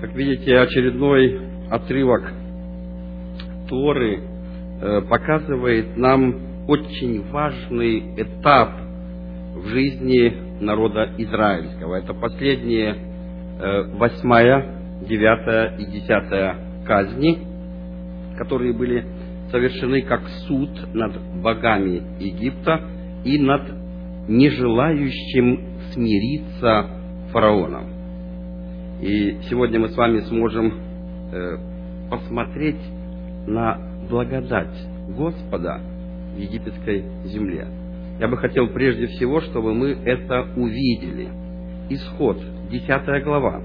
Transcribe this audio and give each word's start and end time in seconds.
Как 0.00 0.14
видите, 0.14 0.58
очередной 0.58 1.40
отрывок 1.70 2.32
Торы 3.68 4.20
э, 4.80 5.02
показывает 5.02 5.94
нам 5.96 6.66
очень 6.66 7.22
важный 7.30 8.14
этап 8.16 8.70
в 9.54 9.66
жизни 9.66 10.32
народа 10.62 11.10
израильского. 11.18 11.96
Это 11.96 12.14
последние 12.14 12.94
э, 12.94 13.82
восьмая, 13.92 14.74
девятая 15.06 15.76
и 15.76 15.84
десятая 15.84 16.56
казни, 16.86 17.38
которые 18.38 18.72
были 18.72 19.04
совершены 19.50 20.00
как 20.00 20.22
суд 20.46 20.70
над 20.94 21.20
богами 21.42 22.02
Египта 22.18 22.80
и 23.24 23.38
над 23.38 23.62
нежелающим 24.28 25.92
смириться 25.92 26.86
фараоном. 27.32 27.89
И 29.00 29.38
сегодня 29.48 29.80
мы 29.80 29.88
с 29.88 29.96
вами 29.96 30.20
сможем 30.20 30.74
э, 31.32 31.56
посмотреть 32.10 32.80
на 33.46 33.78
благодать 34.10 34.76
Господа 35.08 35.80
в 36.34 36.38
египетской 36.38 37.04
земле. 37.24 37.66
Я 38.18 38.28
бы 38.28 38.36
хотел 38.36 38.68
прежде 38.68 39.06
всего, 39.06 39.40
чтобы 39.40 39.72
мы 39.72 39.92
это 40.04 40.46
увидели. 40.54 41.28
Исход, 41.88 42.38
10 42.70 43.24
глава, 43.24 43.62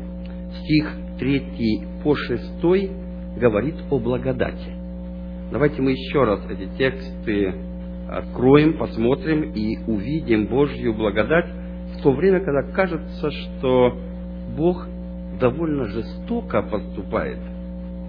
стих 0.63 0.89
3 1.19 1.83
по 2.01 2.15
6 2.15 2.41
говорит 3.37 3.75
о 3.89 3.99
благодати. 3.99 4.71
Давайте 5.51 5.81
мы 5.81 5.91
еще 5.91 6.23
раз 6.23 6.39
эти 6.49 6.69
тексты 6.77 7.53
откроем, 8.09 8.77
посмотрим 8.77 9.51
и 9.53 9.77
увидим 9.85 10.47
Божью 10.47 10.93
благодать 10.93 11.49
в 11.97 12.01
то 12.01 12.13
время, 12.13 12.39
когда 12.39 12.63
кажется, 12.71 13.31
что 13.31 13.97
Бог 14.55 14.87
довольно 15.39 15.85
жестоко 15.85 16.61
поступает 16.61 17.39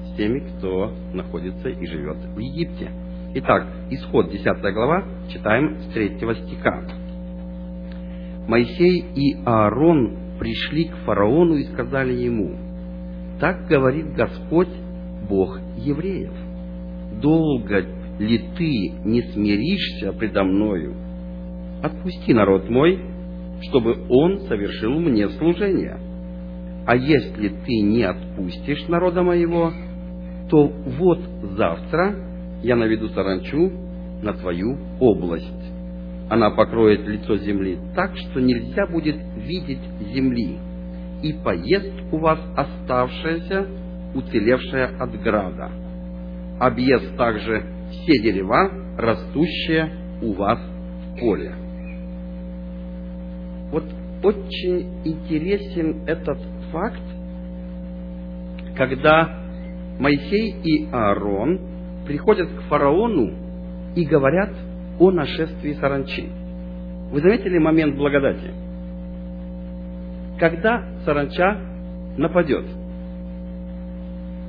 с 0.05 0.17
теми, 0.17 0.41
кто 0.41 0.93
находится 1.13 1.69
и 1.69 1.87
живет 1.87 2.17
в 2.17 2.39
Египте. 2.39 2.91
Итак, 3.35 3.67
исход 3.91 4.31
10 4.31 4.45
глава, 4.73 5.05
читаем 5.29 5.79
с 5.79 5.93
3 5.93 6.19
стиха. 6.19 6.83
Моисей 8.49 9.05
и 9.15 9.37
Аарон 9.45 10.17
пришли 10.39 10.85
к 10.85 10.97
фараону 11.05 11.57
и 11.57 11.65
сказали 11.65 12.13
ему, 12.13 12.57
«Так 13.41 13.67
говорит 13.67 14.15
Господь, 14.15 14.69
Бог 15.29 15.59
евреев, 15.77 16.33
долго 17.21 17.85
ли 18.19 18.39
ты 18.57 18.93
не 19.05 19.23
смиришься 19.33 20.13
предо 20.13 20.45
мною? 20.45 20.95
Отпусти 21.83 22.33
народ 22.33 22.71
мой, 22.71 23.01
чтобы 23.69 23.97
он 24.09 24.41
совершил 24.43 24.99
мне 24.99 25.29
служение. 25.31 25.99
А 26.87 26.95
если 26.95 27.49
ты 27.49 27.81
не 27.81 28.05
отпустишь 28.05 28.87
народа 28.87 29.25
моего, 29.25 29.73
то 30.49 30.69
вот 30.69 31.19
завтра 31.57 32.15
я 32.63 32.77
наведу 32.77 33.09
саранчу 33.09 33.73
на 34.23 34.33
твою 34.35 34.79
область. 35.01 35.73
Она 36.31 36.51
покроет 36.51 37.07
лицо 37.07 37.37
земли 37.39 37.79
так, 37.97 38.17
что 38.17 38.41
нельзя 38.41 38.87
будет 38.87 39.17
видеть 39.37 39.83
земли, 40.13 40.59
и 41.23 41.33
поест 41.33 41.93
у 42.13 42.19
вас 42.19 42.39
оставшееся, 42.57 43.67
уцелевшее 44.15 44.87
от 44.87 45.21
града. 45.21 45.71
Объест 46.61 47.17
также 47.17 47.65
все 47.91 48.23
дерева, 48.23 48.71
растущие 48.97 49.91
у 50.23 50.33
вас 50.35 50.59
в 50.61 51.19
поле. 51.19 51.53
Вот 53.73 53.85
очень 54.23 55.05
интересен 55.05 56.07
этот 56.07 56.39
факт, 56.77 57.01
когда 58.77 59.41
Моисей 59.99 60.55
и 60.63 60.89
Аарон 60.93 61.59
приходят 62.07 62.51
к 62.51 62.61
фараону 62.69 63.33
и 63.95 64.05
говорят 64.05 64.51
о 64.99 65.11
нашествии 65.11 65.73
саранчи. 65.73 66.29
Вы 67.11 67.21
заметили 67.21 67.59
момент 67.59 67.97
благодати? 67.97 68.53
Когда 70.39 70.85
саранча 71.07 71.59
нападет. 72.19 72.67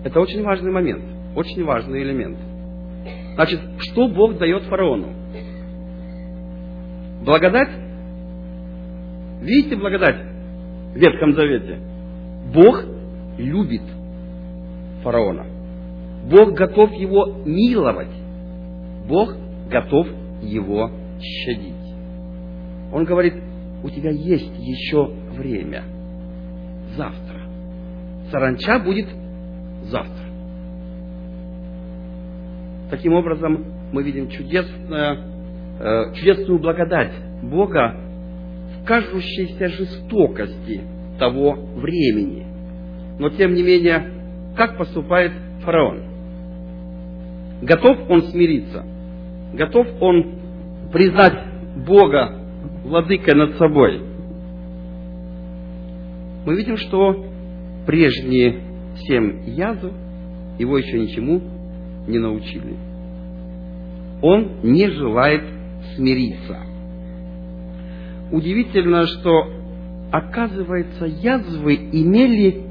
Это 0.04 0.20
очень 0.20 0.44
важный 0.44 0.72
момент, 0.72 1.04
очень 1.34 1.64
важный 1.64 2.04
элемент. 2.04 2.38
Значит, 3.36 3.62
что 3.80 4.10
Бог 4.10 4.38
дает 4.38 4.64
фараону? 4.64 5.14
Благодать? 7.24 7.70
Видите 9.42 9.78
благодать 9.78 10.18
в 10.94 10.98
Ветхом 10.98 11.34
Завете? 11.34 11.87
Бог 12.54 12.84
любит 13.38 13.82
фараона. 15.04 15.46
Бог 16.26 16.54
готов 16.54 16.92
его 16.94 17.42
миловать. 17.46 18.14
Бог 19.08 19.36
готов 19.70 20.08
его 20.42 20.92
щадить. 21.20 21.74
Он 22.92 23.06
говорит, 23.06 23.36
у 23.84 23.90
тебя 23.90 24.12
есть 24.12 24.52
еще 24.60 25.08
время. 25.32 25.84
Завтра. 26.96 27.42
Саранча 28.32 28.80
будет 28.80 29.08
завтра. 29.84 30.26
Таким 32.90 33.14
образом, 33.14 33.66
мы 33.92 34.04
видим 34.04 34.30
чудесную, 34.30 35.18
э, 35.80 36.14
чудесную 36.16 36.60
благодать 36.60 37.14
Бога 37.44 37.96
в 38.82 38.86
кажущейся 38.86 39.68
жестокости 39.68 40.82
того 41.18 41.54
времени. 41.76 42.46
Но, 43.20 43.30
тем 43.30 43.54
не 43.54 43.64
менее, 43.64 44.12
как 44.56 44.78
поступает 44.78 45.32
фараон? 45.64 46.02
Готов 47.62 48.10
он 48.10 48.24
смириться? 48.24 48.86
Готов 49.54 49.88
он 50.00 50.36
признать 50.92 51.40
Бога 51.88 52.36
владыкой 52.84 53.36
над 53.36 53.58
собой? 53.58 54.02
Мы 56.46 56.56
видим, 56.56 56.78
что 56.78 57.26
прежние 57.86 58.62
семь 59.08 59.44
язв 59.48 59.92
его 60.60 60.78
еще 60.78 61.00
ничему 61.00 61.42
не 62.08 62.20
научили. 62.20 62.76
Он 64.22 64.62
не 64.64 64.90
желает 64.90 65.44
смириться. 65.96 66.58
Удивительно, 68.32 69.06
что, 69.08 69.48
оказывается, 70.12 71.06
язвы 71.06 71.76
имели 71.76 72.64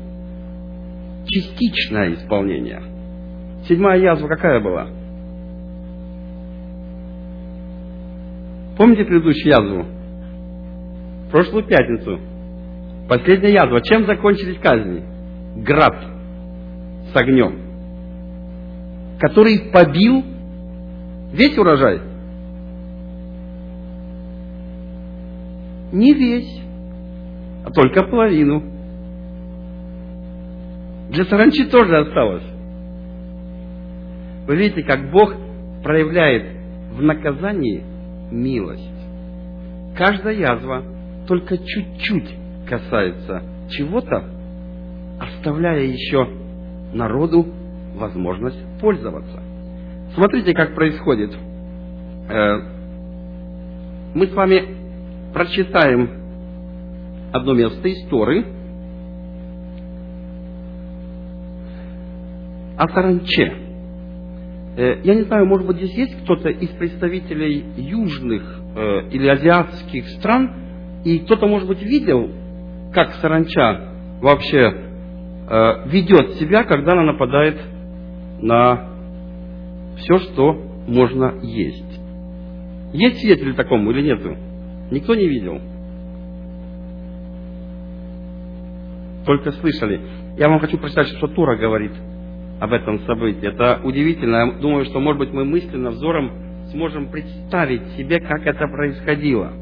частичное 1.26 2.14
исполнение. 2.14 2.82
Седьмая 3.68 4.00
язва 4.00 4.28
какая 4.28 4.60
была? 4.60 4.88
Помните 8.76 9.04
предыдущую 9.04 9.48
язву? 9.48 9.86
Прошлую 11.30 11.64
пятницу. 11.64 12.20
Последняя 13.08 13.52
язва. 13.52 13.80
Чем 13.82 14.06
закончились 14.06 14.58
казни? 14.58 15.02
Град 15.56 15.96
с 17.12 17.16
огнем 17.16 17.66
который 19.18 19.70
побил 19.72 20.24
весь 21.32 21.56
урожай? 21.56 22.00
Не 25.92 26.14
весь, 26.14 26.62
только 27.76 28.04
половину. 28.04 28.62
Для 31.10 31.24
саранчи 31.26 31.66
тоже 31.66 31.98
осталось. 31.98 32.42
Вы 34.46 34.56
видите, 34.56 34.82
как 34.82 35.10
Бог 35.10 35.34
проявляет 35.82 36.56
в 36.92 37.02
наказании 37.02 37.84
милость. 38.30 38.90
Каждая 39.94 40.34
язва 40.34 40.84
только 41.28 41.58
чуть-чуть 41.58 42.34
касается 42.66 43.42
чего-то, 43.68 44.24
оставляя 45.20 45.82
еще 45.82 46.28
народу 46.94 47.46
возможность 47.94 48.58
пользоваться. 48.80 49.42
Смотрите, 50.14 50.54
как 50.54 50.74
происходит. 50.74 51.36
Э, 52.30 52.58
мы 54.14 54.26
с 54.28 54.32
вами 54.32 54.62
прочитаем 55.34 56.15
одно 57.36 57.54
место 57.54 57.88
из 57.88 58.06
Торы 58.08 58.44
о 62.76 62.88
саранче. 62.88 63.52
Э, 64.76 65.00
я 65.02 65.14
не 65.14 65.22
знаю, 65.22 65.46
может 65.46 65.66
быть, 65.66 65.76
здесь 65.76 65.94
есть 65.94 66.22
кто-то 66.22 66.48
из 66.48 66.68
представителей 66.70 67.64
южных 67.76 68.60
э, 68.76 69.08
или 69.10 69.28
азиатских 69.28 70.08
стран, 70.18 70.50
и 71.04 71.20
кто-то, 71.20 71.46
может 71.46 71.68
быть, 71.68 71.82
видел, 71.82 72.30
как 72.92 73.12
саранча 73.14 73.88
вообще 74.20 74.82
ведет 75.86 76.32
себя, 76.40 76.64
когда 76.64 76.94
она 76.94 77.12
нападает 77.12 77.56
на 78.40 78.88
все, 79.96 80.18
что 80.18 80.54
можно 80.88 81.34
есть. 81.42 82.00
Есть 82.92 83.20
свидетели 83.20 83.52
такому 83.52 83.90
или 83.90 84.02
нету? 84.02 84.36
Никто 84.90 85.14
не 85.14 85.28
видел. 85.28 85.60
Только 89.26 89.50
слышали. 89.52 90.00
Я 90.38 90.48
вам 90.48 90.60
хочу 90.60 90.78
прочитать, 90.78 91.08
что 91.08 91.26
Тура 91.26 91.56
говорит 91.56 91.92
об 92.60 92.72
этом 92.72 93.00
событии. 93.00 93.48
Это 93.48 93.80
удивительно. 93.82 94.36
Я 94.36 94.52
думаю, 94.52 94.84
что, 94.86 95.00
может 95.00 95.18
быть, 95.18 95.32
мы 95.32 95.44
мысленно, 95.44 95.90
взором 95.90 96.30
сможем 96.70 97.10
представить 97.10 97.82
себе, 97.96 98.20
как 98.20 98.46
это 98.46 98.68
происходило. 98.68 99.52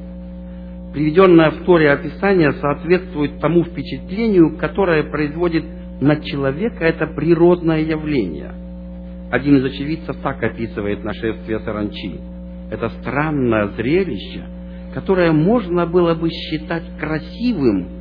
Приведенное 0.93 1.51
в 1.51 1.65
Торе 1.65 1.91
описание 1.91 2.53
соответствует 2.53 3.41
тому 3.41 3.65
впечатлению, 3.65 4.57
которое 4.59 5.03
производит 5.03 5.65
на 6.01 6.17
человека 6.17 6.85
это 6.85 7.07
природное 7.07 7.81
явление. 7.81 8.53
Один 9.33 9.57
из 9.57 9.65
очевидцев 9.65 10.17
так 10.23 10.43
описывает 10.43 11.03
нашествие 11.03 11.59
саранчи. 11.61 12.21
Это 12.71 12.91
странное 13.01 13.69
зрелище, 13.69 14.45
которое 14.93 15.33
можно 15.33 15.87
было 15.87 16.15
бы 16.15 16.29
считать 16.31 16.85
красивым, 17.01 17.94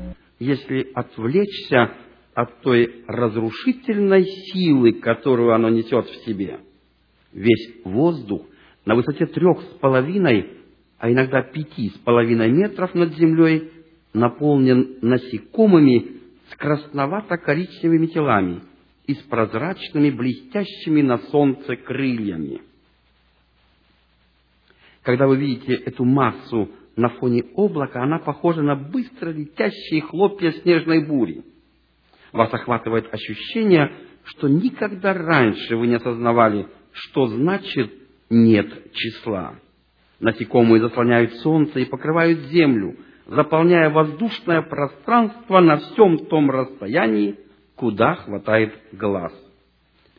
если 0.43 0.91
отвлечься 0.93 1.93
от 2.33 2.61
той 2.61 3.03
разрушительной 3.07 4.25
силы, 4.25 4.93
которую 4.93 5.53
оно 5.53 5.69
несет 5.69 6.07
в 6.07 6.25
себе. 6.25 6.59
Весь 7.31 7.83
воздух 7.83 8.45
на 8.85 8.95
высоте 8.95 9.25
трех 9.25 9.61
с 9.61 9.79
половиной, 9.79 10.49
а 10.97 11.11
иногда 11.11 11.41
пяти 11.41 11.89
с 11.89 11.97
половиной 11.99 12.51
метров 12.51 12.93
над 12.93 13.15
землей 13.15 13.71
наполнен 14.13 14.97
насекомыми 15.01 16.17
с 16.49 16.55
красновато-коричневыми 16.57 18.07
телами 18.07 18.61
и 19.07 19.13
с 19.13 19.19
прозрачными, 19.23 20.11
блестящими 20.11 21.01
на 21.01 21.17
солнце 21.17 21.75
крыльями. 21.75 22.61
Когда 25.01 25.27
вы 25.27 25.37
видите 25.37 25.73
эту 25.73 26.05
массу 26.05 26.69
на 26.95 27.09
фоне 27.09 27.43
облака, 27.55 28.03
она 28.03 28.19
похожа 28.19 28.61
на 28.61 28.75
быстро 28.75 29.31
летящие 29.31 30.01
хлопья 30.01 30.51
снежной 30.51 31.05
бури. 31.05 31.43
Вас 32.31 32.53
охватывает 32.53 33.13
ощущение, 33.13 33.91
что 34.25 34.47
никогда 34.47 35.13
раньше 35.13 35.75
вы 35.75 35.87
не 35.87 35.95
осознавали, 35.95 36.67
что 36.91 37.27
значит 37.27 37.91
«нет 38.29 38.91
числа». 38.93 39.55
Насекомые 40.19 40.81
заслоняют 40.81 41.33
солнце 41.35 41.79
и 41.79 41.85
покрывают 41.85 42.39
землю– 42.49 42.95
заполняя 43.27 43.89
воздушное 43.89 44.61
пространство 44.61 45.59
на 45.59 45.77
всем 45.77 46.25
том 46.25 46.49
расстоянии, 46.49 47.39
куда 47.75 48.15
хватает 48.15 48.73
глаз. 48.91 49.33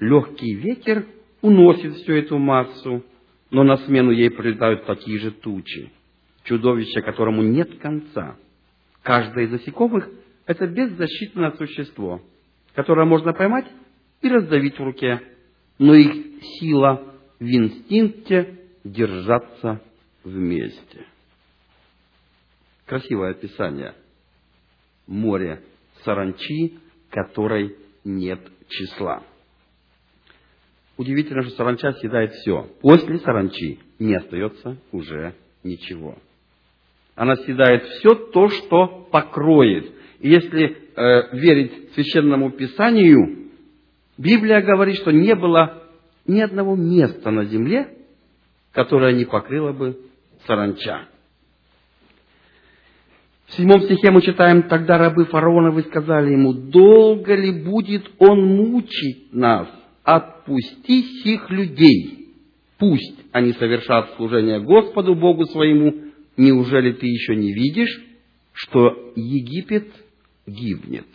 Легкий 0.00 0.54
ветер 0.54 1.06
уносит 1.40 1.94
всю 1.94 2.14
эту 2.14 2.38
массу, 2.38 3.04
но 3.50 3.62
на 3.62 3.76
смену 3.78 4.10
ей 4.10 4.30
прилетают 4.30 4.86
такие 4.86 5.18
же 5.18 5.30
тучи, 5.30 5.92
чудовище, 6.44 7.02
которому 7.02 7.42
нет 7.42 7.78
конца. 7.78 8.36
Каждое 9.02 9.44
из 9.44 9.50
насекомых– 9.50 10.08
это 10.46 10.66
беззащитное 10.66 11.50
существо, 11.52 12.22
которое 12.74 13.06
можно 13.06 13.32
поймать 13.32 13.66
и 14.22 14.28
раздавить 14.28 14.78
в 14.78 14.82
руке, 14.82 15.20
но 15.78 15.94
их 15.94 16.42
сила 16.58 17.14
в 17.38 17.44
инстинкте 17.44 18.60
держаться 18.84 19.82
вместе. 20.22 21.06
Красивое 22.86 23.32
описание. 23.32 23.94
Море 25.06 25.62
саранчи, 26.04 26.78
которой 27.10 27.76
нет 28.04 28.40
числа. 28.68 29.22
Удивительно, 30.96 31.42
что 31.42 31.56
саранча 31.56 31.92
съедает 31.92 32.32
все. 32.32 32.70
После 32.80 33.18
саранчи 33.18 33.80
не 33.98 34.14
остается 34.14 34.78
уже 34.92 35.34
ничего. 35.62 36.16
Она 37.14 37.36
съедает 37.36 37.84
все 37.84 38.14
то, 38.14 38.48
что 38.48 39.08
покроет. 39.10 39.92
И 40.20 40.30
если 40.30 40.76
э, 40.96 41.36
верить 41.36 41.92
священному 41.94 42.50
писанию, 42.50 43.50
Библия 44.18 44.60
говорит, 44.62 44.96
что 44.96 45.12
не 45.12 45.34
было 45.34 45.84
ни 46.26 46.40
одного 46.40 46.74
места 46.74 47.30
на 47.30 47.44
земле, 47.44 47.88
которое 48.72 49.12
не 49.12 49.24
покрыло 49.24 49.72
бы 49.72 49.98
саранча. 50.46 51.08
В 53.46 53.52
седьмом 53.54 53.82
стихе 53.82 54.10
мы 54.10 54.22
читаем, 54.22 54.64
тогда 54.64 54.98
рабы 54.98 55.26
фараоновы 55.26 55.82
сказали 55.82 56.32
ему, 56.32 56.52
долго 56.52 57.34
ли 57.36 57.62
будет 57.62 58.10
он 58.18 58.56
мучить 58.56 59.32
нас? 59.32 59.68
Отпусти 60.02 61.02
сих 61.22 61.50
людей. 61.50 62.34
Пусть 62.78 63.20
они 63.32 63.52
совершат 63.52 64.14
служение 64.16 64.60
Господу 64.60 65.14
Богу 65.14 65.44
своему. 65.44 66.03
Неужели 66.36 66.92
ты 66.92 67.06
еще 67.06 67.36
не 67.36 67.52
видишь, 67.52 68.02
что 68.52 69.12
Египет 69.14 69.88
гибнет? 70.46 71.06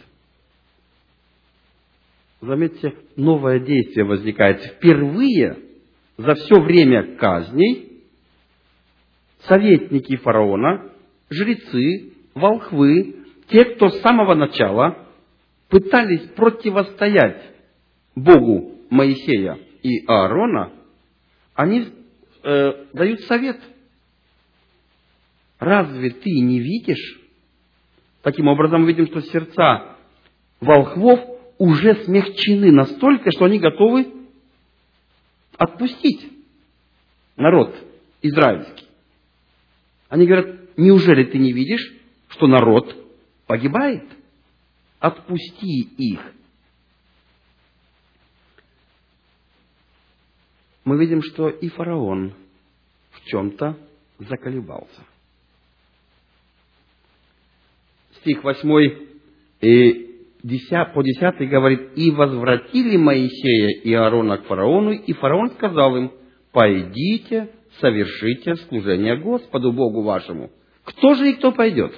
Заметьте, 2.41 2.95
новое 3.17 3.59
действие 3.59 4.05
возникает. 4.05 4.63
Впервые 4.63 5.57
за 6.17 6.35
все 6.35 6.61
время 6.61 7.17
казней 7.17 8.03
советники 9.41 10.15
фараона, 10.17 10.91
жрецы, 11.29 12.13
волхвы, 12.33 13.15
те, 13.49 13.65
кто 13.65 13.89
с 13.89 14.01
самого 14.01 14.35
начала 14.35 15.05
пытались 15.69 16.29
противостоять 16.29 17.43
Богу 18.15 18.75
Моисея 18.89 19.57
и 19.83 20.05
Аарона, 20.07 20.73
они 21.55 21.87
э, 22.43 22.85
дают 22.93 23.21
совет. 23.21 23.59
Разве 25.59 26.11
ты 26.11 26.31
не 26.39 26.59
видишь? 26.59 27.19
Таким 28.21 28.47
образом, 28.47 28.81
мы 28.81 28.87
видим, 28.87 29.07
что 29.07 29.21
сердца 29.21 29.97
волхвов 30.61 31.19
уже 31.57 31.95
смягчены 32.05 32.71
настолько, 32.71 33.31
что 33.31 33.45
они 33.45 33.59
готовы 33.59 34.07
отпустить 35.57 36.31
народ 37.35 37.75
израильский. 38.21 38.85
Они 40.07 40.25
говорят, 40.25 40.77
неужели 40.77 41.25
ты 41.25 41.37
не 41.37 41.51
видишь, 41.51 41.93
что 42.29 42.47
народ 42.47 42.95
погибает. 43.45 44.03
Отпусти 44.99 45.81
их. 45.97 46.19
Мы 50.83 50.97
видим, 50.97 51.21
что 51.21 51.49
и 51.49 51.69
фараон 51.69 52.33
в 53.11 53.25
чем-то 53.25 53.77
заколебался. 54.19 55.05
Стих 58.21 58.43
8 58.43 58.69
и 59.61 60.09
10, 60.43 60.93
по 60.93 61.03
10 61.03 61.49
говорит, 61.49 61.91
«И 61.95 62.11
возвратили 62.11 62.97
Моисея 62.97 63.81
и 63.81 63.93
Аарона 63.93 64.37
к 64.37 64.45
фараону, 64.45 64.91
и 64.91 65.13
фараон 65.13 65.51
сказал 65.51 65.95
им, 65.97 66.11
пойдите, 66.51 67.49
совершите 67.79 68.55
служение 68.55 69.17
Господу 69.17 69.71
Богу 69.71 70.01
вашему». 70.01 70.51
Кто 70.89 71.13
же 71.13 71.29
и 71.29 71.33
кто 71.33 71.51
пойдет? 71.51 71.93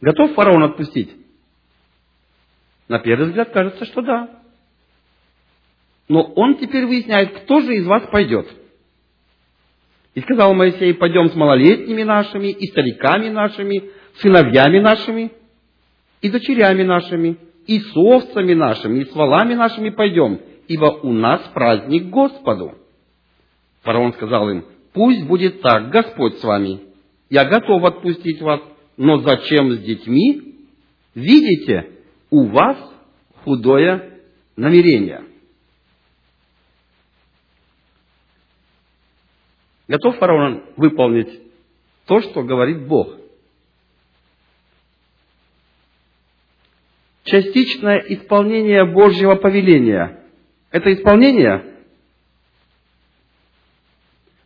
Готов 0.00 0.34
фараон 0.34 0.64
отпустить? 0.64 1.10
На 2.88 2.98
первый 2.98 3.28
взгляд 3.28 3.50
кажется, 3.52 3.84
что 3.84 4.02
да. 4.02 4.42
Но 6.08 6.22
он 6.22 6.58
теперь 6.58 6.86
выясняет, 6.86 7.42
кто 7.42 7.60
же 7.60 7.76
из 7.76 7.86
вас 7.86 8.10
пойдет. 8.10 8.48
И 10.14 10.20
сказал 10.20 10.54
Моисей, 10.54 10.94
пойдем 10.94 11.28
с 11.28 11.34
малолетними 11.34 12.04
нашими, 12.04 12.48
и 12.48 12.66
стариками 12.68 13.30
нашими, 13.30 13.90
сыновьями 14.18 14.78
нашими, 14.78 15.32
и 16.22 16.30
дочерями 16.30 16.84
нашими, 16.84 17.36
и 17.66 17.80
с 17.80 17.96
овцами 17.96 18.54
нашими, 18.54 19.00
и 19.00 19.04
с 19.06 19.14
валами 19.14 19.54
нашими 19.54 19.90
пойдем, 19.90 20.40
ибо 20.68 20.86
у 21.02 21.12
нас 21.12 21.40
праздник 21.52 22.10
Господу. 22.10 22.74
Фараон 23.82 24.12
сказал 24.12 24.48
им, 24.50 24.64
пусть 24.92 25.24
будет 25.24 25.60
так, 25.60 25.90
Господь 25.90 26.38
с 26.38 26.44
вами, 26.44 26.80
я 27.28 27.44
готов 27.44 27.84
отпустить 27.84 28.40
вас, 28.40 28.60
но 28.96 29.18
зачем 29.18 29.72
с 29.72 29.78
детьми? 29.80 30.54
Видите, 31.14 31.90
у 32.30 32.46
вас 32.46 32.76
худое 33.42 34.20
намерение. 34.56 35.22
Готов 39.86 40.16
фараон 40.16 40.64
выполнить 40.76 41.42
то, 42.06 42.20
что 42.20 42.42
говорит 42.42 42.86
Бог? 42.86 43.16
Частичное 47.24 47.98
исполнение 48.08 48.84
Божьего 48.84 49.34
повеления. 49.36 50.22
Это 50.70 50.92
исполнение? 50.92 51.74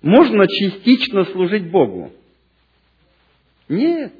Можно 0.02 0.46
частично 0.46 1.24
служить 1.26 1.70
Богу? 1.70 2.12
Нет. 3.68 4.12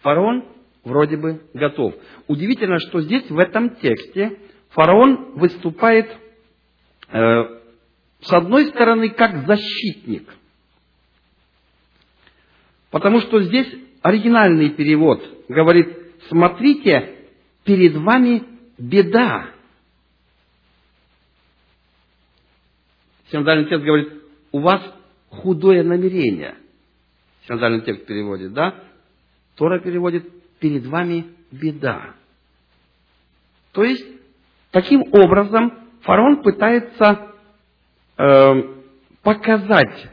Фараон 0.00 0.44
вроде 0.84 1.16
бы 1.16 1.42
готов. 1.54 1.94
Удивительно, 2.26 2.78
что 2.78 3.00
здесь, 3.02 3.28
в 3.30 3.38
этом 3.38 3.76
тексте, 3.76 4.38
фараон 4.70 5.32
выступает 5.34 6.10
э, 7.08 7.61
с 8.22 8.32
одной 8.32 8.66
стороны 8.68 9.10
как 9.10 9.46
защитник. 9.46 10.32
Потому 12.90 13.20
что 13.20 13.42
здесь 13.42 13.68
оригинальный 14.02 14.70
перевод 14.70 15.22
говорит 15.48 16.02
смотрите, 16.28 17.28
перед 17.64 17.94
вами 17.94 18.44
беда. 18.78 19.50
Синодальный 23.30 23.68
текст 23.68 23.84
говорит, 23.84 24.12
у 24.52 24.60
вас 24.60 24.82
худое 25.28 25.82
намерение. 25.82 26.56
Синодальный 27.46 27.82
текст 27.82 28.06
переводит, 28.06 28.52
да? 28.52 28.84
Тора 29.56 29.80
переводит, 29.80 30.58
перед 30.58 30.86
вами 30.86 31.26
беда. 31.50 32.14
То 33.72 33.84
есть, 33.84 34.06
таким 34.70 35.02
образом, 35.12 35.72
фараон 36.02 36.42
пытается 36.42 37.31
э, 38.22 38.62
показать 39.22 40.08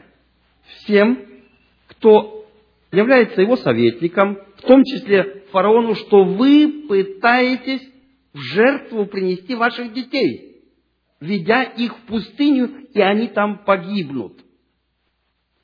всем, 0.64 1.26
кто 1.86 2.46
является 2.90 3.40
его 3.40 3.56
советником, 3.56 4.38
в 4.56 4.62
том 4.62 4.82
числе 4.84 5.44
фараону, 5.52 5.94
что 5.94 6.24
вы 6.24 6.86
пытаетесь 6.88 7.88
в 8.32 8.38
жертву 8.38 9.06
принести 9.06 9.54
ваших 9.54 9.92
детей, 9.92 10.62
ведя 11.20 11.62
их 11.62 11.96
в 11.96 12.00
пустыню, 12.02 12.88
и 12.92 13.00
они 13.00 13.28
там 13.28 13.64
погибнут. 13.64 14.44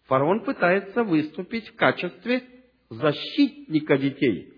Фараон 0.07 0.45
пытается 0.45 1.03
выступить 1.03 1.69
в 1.69 1.75
качестве 1.75 2.45
защитника 2.91 3.99
детей. 3.99 4.53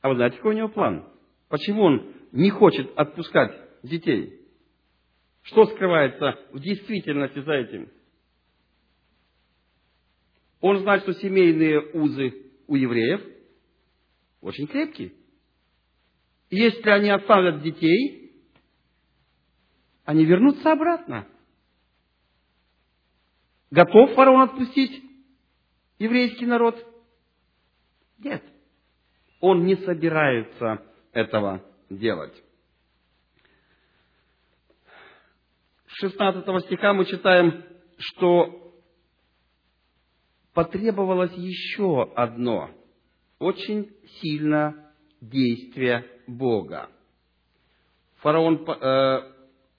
А 0.00 0.08
вы 0.08 0.14
знаете, 0.14 0.36
какой 0.36 0.54
у 0.54 0.58
него 0.58 0.68
план? 0.68 1.06
Почему 1.48 1.82
он 1.82 2.12
не 2.32 2.48
хочет 2.48 2.90
отпускать 2.96 3.54
детей? 3.82 4.47
Что 5.48 5.64
скрывается 5.66 6.38
в 6.52 6.60
действительности 6.60 7.40
за 7.40 7.52
этим? 7.54 7.88
Он 10.60 10.80
знает, 10.80 11.02
что 11.02 11.14
семейные 11.14 11.80
узы 11.94 12.34
у 12.66 12.76
евреев 12.76 13.22
очень 14.42 14.66
крепкие. 14.66 15.12
Если 16.50 16.88
они 16.90 17.08
оставят 17.08 17.62
детей, 17.62 18.32
они 20.04 20.26
вернутся 20.26 20.72
обратно. 20.72 21.26
Готов 23.70 24.14
фараон 24.14 24.42
отпустить 24.50 25.02
еврейский 25.98 26.46
народ? 26.46 26.76
Нет. 28.18 28.42
Он 29.40 29.64
не 29.64 29.76
собирается 29.76 30.82
этого 31.12 31.64
делать. 31.88 32.34
16 36.00 36.64
стиха 36.66 36.92
мы 36.92 37.06
читаем, 37.06 37.64
что 37.98 38.72
потребовалось 40.54 41.32
еще 41.32 42.04
одно 42.14 42.70
очень 43.40 43.90
сильное 44.20 44.92
действие 45.20 46.04
Бога. 46.28 46.88
Фараон, 48.18 48.64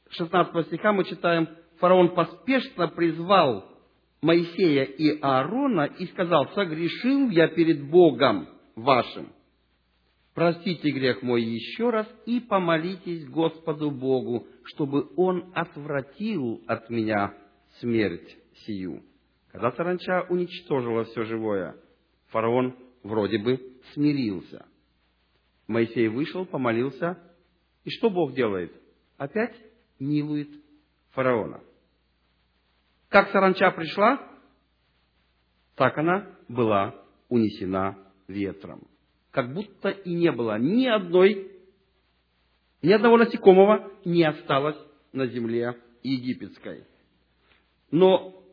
16 0.10 0.56
э, 0.56 0.64
стиха 0.64 0.92
мы 0.92 1.06
читаем, 1.06 1.48
фараон 1.80 2.14
поспешно 2.14 2.90
призвал 2.90 3.66
Моисея 4.22 4.84
и 4.84 5.22
Аарона 5.22 5.86
и 5.86 6.06
сказал, 6.08 6.50
согрешил 6.54 7.30
я 7.30 7.48
перед 7.48 7.90
Богом 7.90 8.50
вашим. 8.76 9.32
Простите 10.40 10.92
грех 10.92 11.22
мой 11.22 11.44
еще 11.44 11.90
раз 11.90 12.08
и 12.26 12.40
помолитесь 12.40 13.28
Господу 13.28 13.92
Богу, 13.92 14.48
чтобы 14.64 15.10
Он 15.18 15.52
отвратил 15.54 16.64
от 16.66 16.90
меня 16.90 17.34
смерть 17.82 18.38
сию. 18.66 19.04
Когда 19.52 19.74
саранча 19.74 20.28
уничтожила 20.30 21.04
все 21.04 21.24
живое, 21.24 21.76
фараон 22.28 22.74
вроде 23.04 23.38
бы 23.38 23.60
смирился. 23.94 24.66
Моисей 25.68 26.08
вышел, 26.08 26.46
помолился, 26.46 27.22
и 27.84 27.90
что 27.90 28.10
Бог 28.10 28.34
делает? 28.34 28.72
Опять 29.18 29.58
милует 30.00 30.52
фараона. 31.10 31.62
Как 33.10 33.30
саранча 33.32 33.72
пришла, 33.72 34.26
так 35.76 35.98
она 35.98 36.34
была 36.48 36.96
унесена 37.28 37.98
ветром. 38.30 38.88
Как 39.32 39.54
будто 39.54 39.90
и 39.90 40.14
не 40.14 40.32
было 40.32 40.58
ни 40.58 40.86
одной, 40.86 41.52
ни 42.82 42.92
одного 42.92 43.18
насекомого 43.18 43.92
не 44.06 44.24
осталось 44.24 44.78
на 45.12 45.28
земле 45.28 45.78
египетской. 46.02 46.86
Но 47.92 48.44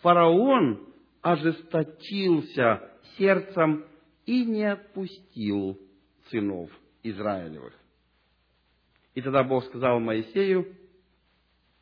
фараон 0.00 0.86
ожесточился 1.22 2.90
сердцем 3.16 3.84
и 4.26 4.44
не 4.44 4.64
отпустил 4.64 5.78
сынов 6.30 6.70
Израилевых. 7.02 7.74
И 9.14 9.22
тогда 9.22 9.42
Бог 9.42 9.64
сказал 9.64 10.00
Моисею, 10.00 10.74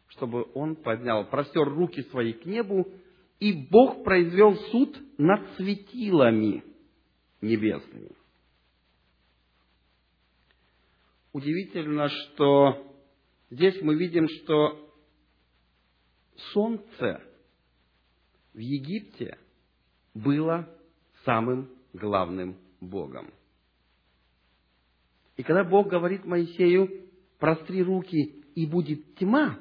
чтобы 0.09 0.47
он 0.55 0.77
поднял, 0.77 1.25
простер 1.27 1.69
руки 1.69 2.03
свои 2.05 2.33
к 2.33 2.45
небу, 2.45 2.89
и 3.39 3.53
Бог 3.53 4.03
произвел 4.03 4.57
суд 4.71 4.99
над 5.19 5.47
светилами 5.57 6.65
небесными. 7.41 8.11
Удивительно, 11.33 12.09
что 12.09 12.95
здесь 13.51 13.81
мы 13.83 13.97
видим, 13.97 14.29
что 14.29 14.95
солнце 16.53 17.23
в 18.53 18.59
Египте 18.59 19.39
было 20.15 20.69
самым 21.25 21.71
главным 21.93 22.59
Богом. 22.81 23.33
И 25.37 25.43
когда 25.43 25.65
Бог 25.65 25.89
говорит 25.89 26.25
Моисею, 26.25 27.09
простри 27.39 27.83
руки, 27.83 28.45
и 28.55 28.67
будет 28.67 29.15
тьма, 29.17 29.59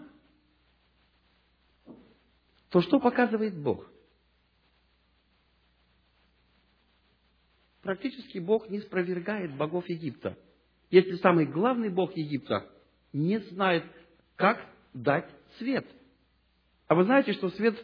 то 2.69 2.81
что 2.81 2.99
показывает 2.99 3.57
Бог? 3.57 3.89
Практически 7.81 8.39
Бог 8.39 8.69
не 8.69 8.81
спровергает 8.81 9.55
богов 9.55 9.87
Египта. 9.87 10.37
Если 10.89 11.15
самый 11.17 11.45
главный 11.45 11.89
бог 11.89 12.15
Египта 12.15 12.69
не 13.13 13.39
знает, 13.39 13.83
как 14.35 14.59
дать 14.93 15.29
свет. 15.57 15.85
А 16.87 16.95
вы 16.95 17.03
знаете, 17.03 17.33
что 17.33 17.49
свет, 17.49 17.75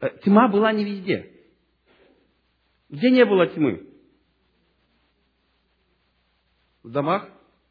э, 0.00 0.08
тьма 0.24 0.48
была 0.48 0.72
не 0.72 0.84
везде. 0.84 1.32
Где 2.88 3.10
не 3.10 3.24
было 3.24 3.46
тьмы? 3.48 3.86
В 6.82 6.90
домах 6.90 7.28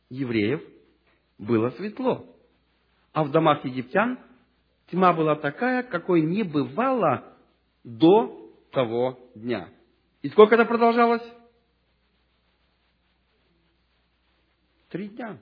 евреев 0.10 0.62
было 1.38 1.70
светло. 1.72 2.26
А 3.14 3.24
в 3.24 3.32
домах 3.32 3.64
египтян 3.64 4.20
Тьма 4.92 5.14
была 5.14 5.36
такая, 5.36 5.84
какой 5.84 6.22
не 6.22 6.44
бывало 6.44 7.24
до 7.84 8.52
того 8.72 9.20
дня. 9.34 9.70
И 10.22 10.30
сколько 10.30 10.56
это 10.56 10.66
продолжалось? 10.66 11.24
Три 14.96 15.10
дня. 15.10 15.38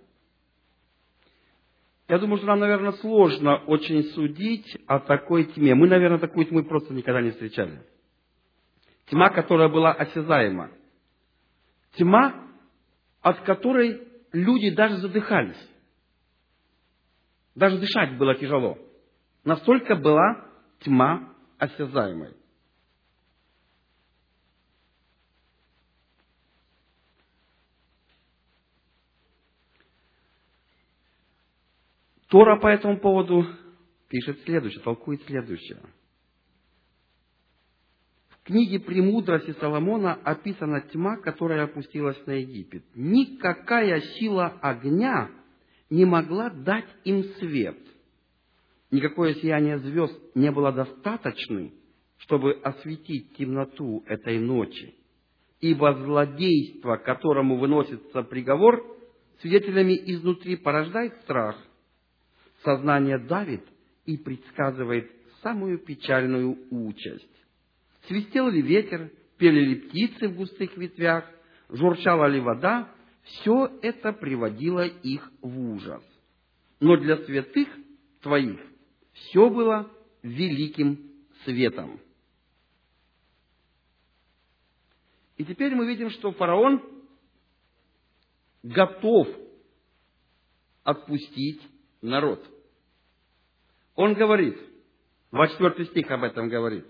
Я 2.08 2.18
думаю, 2.18 2.38
что 2.38 2.48
нам, 2.48 2.60
наверное, 2.60 2.94
сложно 2.94 3.58
очень 3.66 4.02
судить 4.16 4.66
о 4.88 4.98
такой 5.00 5.46
тьме. 5.46 5.76
Мы, 5.76 5.88
наверное, 5.88 6.18
такую 6.18 6.48
тьму 6.48 6.64
просто 6.64 6.92
никогда 6.92 7.22
не 7.22 7.30
встречали. 7.30 7.86
Тьма, 9.12 9.30
которая 9.30 9.70
была 9.70 9.92
осязаема. 9.92 10.72
Тьма, 11.98 12.48
от 13.22 13.42
которой 13.42 14.08
люди 14.32 14.72
даже 14.72 14.98
задыхались. 14.98 15.70
Даже 17.54 17.78
дышать 17.78 18.18
было 18.18 18.34
тяжело. 18.34 18.80
Настолько 19.44 19.96
была 19.96 20.48
тьма 20.80 21.32
осязаемой. 21.60 22.34
Тора 32.34 32.60
по 32.60 32.66
этому 32.66 32.98
поводу 32.98 33.46
пишет 34.10 34.42
следующее, 34.42 34.82
толкует 34.82 35.22
следующее. 35.28 35.78
В 38.32 38.44
книге 38.46 38.80
«Премудрости 38.80 39.52
Соломона» 39.60 40.16
описана 40.16 40.82
тьма, 40.82 41.18
которая 41.18 41.66
опустилась 41.66 42.18
на 42.26 42.32
Египет. 42.32 42.84
Никакая 42.96 44.00
сила 44.18 44.48
огня 44.64 45.30
не 45.92 46.06
могла 46.06 46.50
дать 46.50 46.90
им 47.04 47.24
свет– 47.36 47.78
никакое 48.90 49.36
сияние 49.36 49.78
звезд 49.78 50.20
не 50.34 50.50
было 50.52 50.72
достаточным, 50.72 51.72
чтобы 52.18 52.54
осветить 52.64 53.36
темноту 53.38 54.04
этой 54.08 54.40
ночи. 54.40 54.96
Ибо 55.62 55.94
злодейство, 55.94 56.98
которому 56.98 57.60
выносится 57.60 58.24
приговор, 58.24 58.84
свидетелями 59.40 59.94
изнутри 59.94 60.56
порождает 60.56 61.14
страх. 61.22 61.64
Сознание 62.64 63.18
давит 63.18 63.66
и 64.06 64.18
предсказывает 64.18 65.12
самую 65.42 65.80
печальную 65.80 66.58
участь. 66.72 67.28
Свистел 68.08 68.50
ли 68.50 68.62
ветер, 68.62 69.12
пели 69.38 69.60
ли 69.60 69.76
птицы 69.76 70.30
в 70.30 70.36
густых 70.36 70.76
ветвях, 70.78 71.30
журчала 71.70 72.28
ли 72.28 72.40
вода, 72.40 72.90
все 73.24 73.72
это 73.82 74.14
приводило 74.14 74.86
их 74.86 75.30
в 75.42 75.60
ужас. 75.60 76.04
Но 76.80 76.98
для 76.98 77.18
святых 77.18 77.68
твоих 78.22 78.60
все 79.14 79.50
было 79.50 79.92
великим 80.22 81.12
светом. 81.44 82.00
И 85.38 85.46
теперь 85.46 85.76
мы 85.76 85.88
видим, 85.88 86.10
что 86.10 86.32
фараон 86.32 86.82
готов 88.62 89.28
отпустить 90.84 91.62
народ. 92.02 92.53
Он 93.96 94.14
говорит, 94.14 94.58
24 95.32 95.86
стих 95.86 96.12
об 96.12 96.24
этом 96.24 96.50
говорит, 96.50 96.86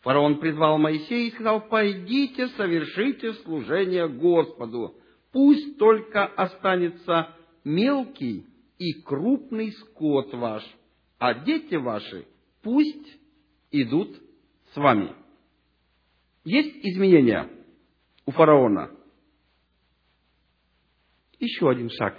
Фараон 0.00 0.40
призвал 0.40 0.78
Моисея 0.78 1.28
и 1.28 1.30
сказал, 1.30 1.68
пойдите, 1.68 2.48
совершите 2.48 3.34
служение 3.34 4.08
Господу. 4.08 4.96
Пусть 5.30 5.78
только 5.78 6.26
останется 6.26 7.34
мелкий 7.64 8.46
и 8.78 9.00
крупный 9.02 9.72
скот 9.72 10.34
ваш, 10.34 10.64
а 11.18 11.34
дети 11.34 11.76
ваши 11.76 12.26
пусть 12.62 13.18
идут 13.70 14.20
с 14.74 14.76
вами. 14.76 15.14
Есть 16.44 16.76
изменения 16.84 17.48
у 18.26 18.32
фараона. 18.32 18.90
Еще 21.38 21.70
один 21.70 21.88
шаг. 21.90 22.16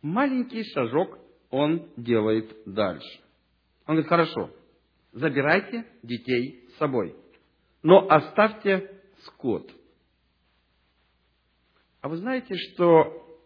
Маленький 0.00 0.62
шажок 0.72 1.18
он 1.50 1.88
делает 1.96 2.56
дальше. 2.66 3.20
Он 3.90 3.96
говорит, 3.96 4.08
хорошо, 4.08 4.50
забирайте 5.10 5.84
детей 6.04 6.68
с 6.68 6.78
собой, 6.78 7.16
но 7.82 8.08
оставьте 8.08 8.88
скот. 9.24 9.68
А 12.00 12.08
вы 12.08 12.18
знаете, 12.18 12.54
что 12.54 13.40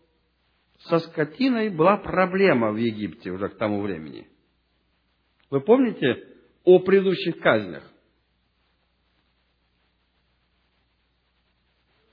со 0.81 0.99
скотиной 0.99 1.71
была 1.71 1.97
проблема 1.97 2.73
в 2.73 2.77
Египте 2.77 3.31
уже 3.31 3.49
к 3.49 3.57
тому 3.57 3.81
времени. 3.81 4.29
Вы 5.49 5.63
помните 5.63 6.37
о 6.63 6.79
предыдущих 6.81 7.39
казнях? 7.39 7.91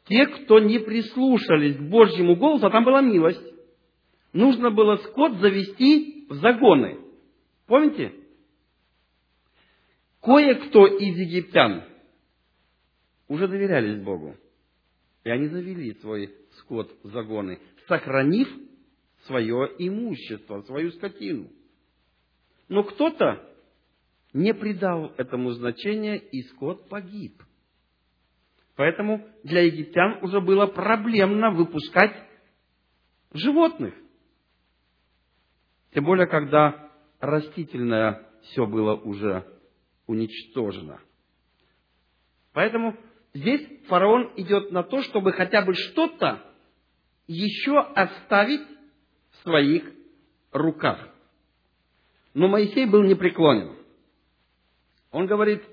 Те, 0.05 0.25
кто 0.27 0.59
не 0.59 0.79
прислушались 0.79 1.75
к 1.75 1.81
Божьему 1.81 2.37
голосу, 2.37 2.65
а 2.65 2.71
там 2.71 2.85
была 2.85 3.01
милость, 3.01 3.43
нужно 4.31 4.71
было 4.71 4.95
скот 4.95 5.33
завести 5.39 6.27
в 6.29 6.35
загоны. 6.35 6.97
Помните? 7.67 8.20
Кое-кто 10.21 10.85
из 10.85 11.17
египтян 11.17 11.83
уже 13.27 13.47
доверялись 13.47 14.03
Богу. 14.03 14.35
И 15.23 15.29
они 15.29 15.47
завели 15.47 15.93
свой 15.95 16.35
скот 16.57 16.95
в 17.03 17.09
загоны, 17.09 17.59
сохранив 17.87 18.47
свое 19.25 19.69
имущество, 19.79 20.61
свою 20.61 20.91
скотину. 20.91 21.49
Но 22.69 22.83
кто-то 22.83 23.47
не 24.33 24.53
придал 24.53 25.13
этому 25.17 25.51
значения, 25.51 26.17
и 26.17 26.41
скот 26.43 26.87
погиб. 26.87 27.41
Поэтому 28.75 29.27
для 29.43 29.61
египтян 29.61 30.23
уже 30.23 30.39
было 30.39 30.67
проблемно 30.67 31.51
выпускать 31.51 32.15
животных. 33.33 33.93
Тем 35.93 36.05
более, 36.05 36.27
когда 36.27 36.89
растительное 37.19 38.27
все 38.43 38.65
было 38.65 38.95
уже 38.95 39.45
уничтожено. 40.11 40.99
Поэтому 42.53 42.97
здесь 43.33 43.85
фараон 43.87 44.33
идет 44.35 44.71
на 44.71 44.83
то, 44.83 45.01
чтобы 45.03 45.31
хотя 45.31 45.61
бы 45.61 45.73
что-то 45.73 46.43
еще 47.27 47.79
оставить 47.79 48.67
в 49.31 49.43
своих 49.43 49.89
руках. 50.51 51.09
Но 52.33 52.47
Моисей 52.47 52.85
был 52.85 53.03
непреклонен. 53.03 53.75
Он 55.11 55.27
говорит, 55.27 55.63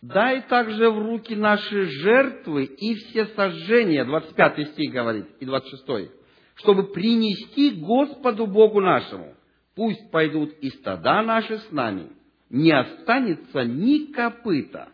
дай 0.00 0.42
также 0.42 0.90
в 0.90 0.98
руки 0.98 1.34
наши 1.34 1.84
жертвы 1.84 2.64
и 2.64 2.94
все 2.94 3.26
сожжения, 3.26 4.04
25 4.04 4.68
стих 4.72 4.92
говорит, 4.92 5.26
и 5.40 5.44
26, 5.44 6.10
чтобы 6.56 6.92
принести 6.92 7.70
Господу 7.80 8.46
Богу 8.46 8.80
нашему. 8.80 9.37
Пусть 9.78 10.10
пойдут 10.10 10.54
и 10.60 10.70
стада 10.70 11.22
наши 11.22 11.56
с 11.56 11.70
нами, 11.70 12.10
не 12.50 12.72
останется 12.72 13.60
ни 13.62 14.10
копыта, 14.12 14.88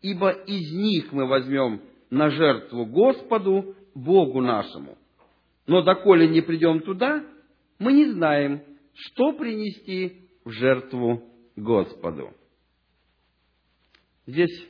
ибо 0.00 0.30
из 0.30 0.72
них 0.72 1.12
мы 1.12 1.26
возьмем 1.26 1.82
на 2.08 2.30
жертву 2.30 2.86
Господу, 2.86 3.76
Богу 3.94 4.40
нашему. 4.40 4.96
Но 5.66 5.82
доколе 5.82 6.28
не 6.28 6.40
придем 6.40 6.80
туда, 6.80 7.22
мы 7.78 7.92
не 7.92 8.10
знаем, 8.10 8.62
что 8.94 9.34
принести 9.34 10.30
в 10.46 10.50
жертву 10.50 11.22
Господу. 11.54 12.32
Здесь 14.26 14.66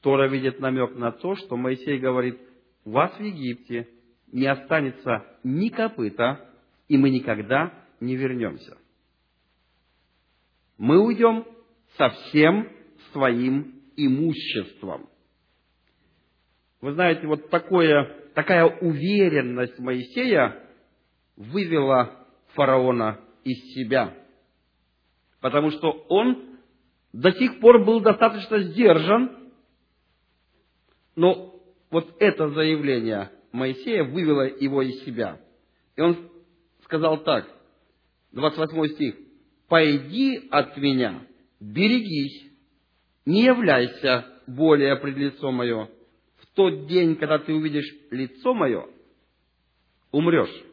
Тора 0.00 0.28
видит 0.28 0.58
намек 0.58 0.96
на 0.96 1.12
то, 1.12 1.36
что 1.36 1.56
Моисей 1.56 2.00
говорит, 2.00 2.36
у 2.84 2.90
вас 2.90 3.16
в 3.16 3.22
Египте 3.22 3.88
не 4.32 4.46
останется 4.46 5.24
ни 5.44 5.68
копыта, 5.68 6.50
и 6.88 6.98
мы 6.98 7.10
никогда 7.10 7.81
не 8.02 8.16
вернемся. 8.16 8.76
Мы 10.76 10.98
уйдем 10.98 11.46
со 11.96 12.10
всем 12.10 12.68
своим 13.12 13.80
имуществом. 13.96 15.08
Вы 16.80 16.92
знаете, 16.94 17.26
вот 17.26 17.48
такое, 17.50 18.30
такая 18.34 18.64
уверенность 18.64 19.78
Моисея 19.78 20.68
вывела 21.36 22.26
фараона 22.54 23.20
из 23.44 23.58
себя. 23.74 24.14
Потому 25.40 25.70
что 25.70 25.92
он 26.08 26.58
до 27.12 27.30
сих 27.32 27.60
пор 27.60 27.84
был 27.84 28.00
достаточно 28.00 28.58
сдержан, 28.62 29.52
но 31.14 31.54
вот 31.90 32.16
это 32.18 32.48
заявление 32.48 33.30
Моисея 33.52 34.02
вывело 34.02 34.42
его 34.42 34.82
из 34.82 35.04
себя. 35.04 35.40
И 35.94 36.00
он 36.00 36.30
сказал 36.84 37.22
так, 37.22 37.46
28 38.32 38.94
стих, 38.94 39.16
«Пойди 39.68 40.48
от 40.50 40.76
меня, 40.76 41.26
берегись, 41.60 42.50
не 43.24 43.44
являйся 43.44 44.26
более 44.46 44.96
пред 44.96 45.16
лицо 45.16 45.50
мое. 45.50 45.88
В 46.40 46.46
тот 46.54 46.86
день, 46.86 47.16
когда 47.16 47.38
ты 47.38 47.54
увидишь 47.54 47.90
лицо 48.10 48.54
мое, 48.54 48.86
умрешь». 50.10 50.64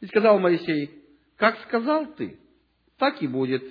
И 0.00 0.06
сказал 0.06 0.38
Моисей, 0.38 0.90
«Как 1.36 1.58
сказал 1.62 2.14
ты, 2.14 2.38
так 2.98 3.22
и 3.22 3.26
будет. 3.26 3.64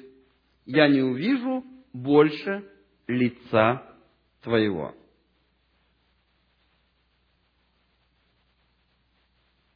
Я 0.65 0.87
не 0.87 1.01
увижу 1.01 1.63
больше 1.93 2.69
лица 3.07 3.95
твоего». 4.41 4.95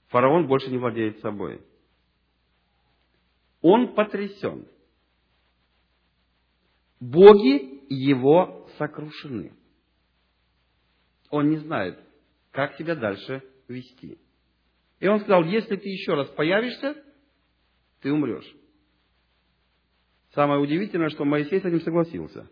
Фараон 0.08 0.48
больше 0.48 0.70
не 0.72 0.78
владеет 0.78 1.20
собой. 1.20 1.62
Он 3.68 3.96
потрясен. 3.96 4.68
Боги 7.00 7.84
его 7.92 8.70
сокрушены. 8.78 9.54
Он 11.32 11.50
не 11.50 11.58
знает, 11.58 12.00
как 12.52 12.76
себя 12.76 12.96
дальше 12.96 13.42
вести. 13.68 14.20
И 15.00 15.08
он 15.08 15.20
сказал, 15.22 15.46
если 15.46 15.78
ты 15.78 15.90
еще 15.90 16.14
раз 16.14 16.28
появишься, 16.30 16.96
ты 18.02 18.14
умрешь. 18.14 18.56
Самое 20.36 20.62
удивительное, 20.62 21.10
что 21.10 21.26
Моисей 21.26 21.60
с 21.60 21.66
этим 21.66 21.82
согласился. 21.82 22.48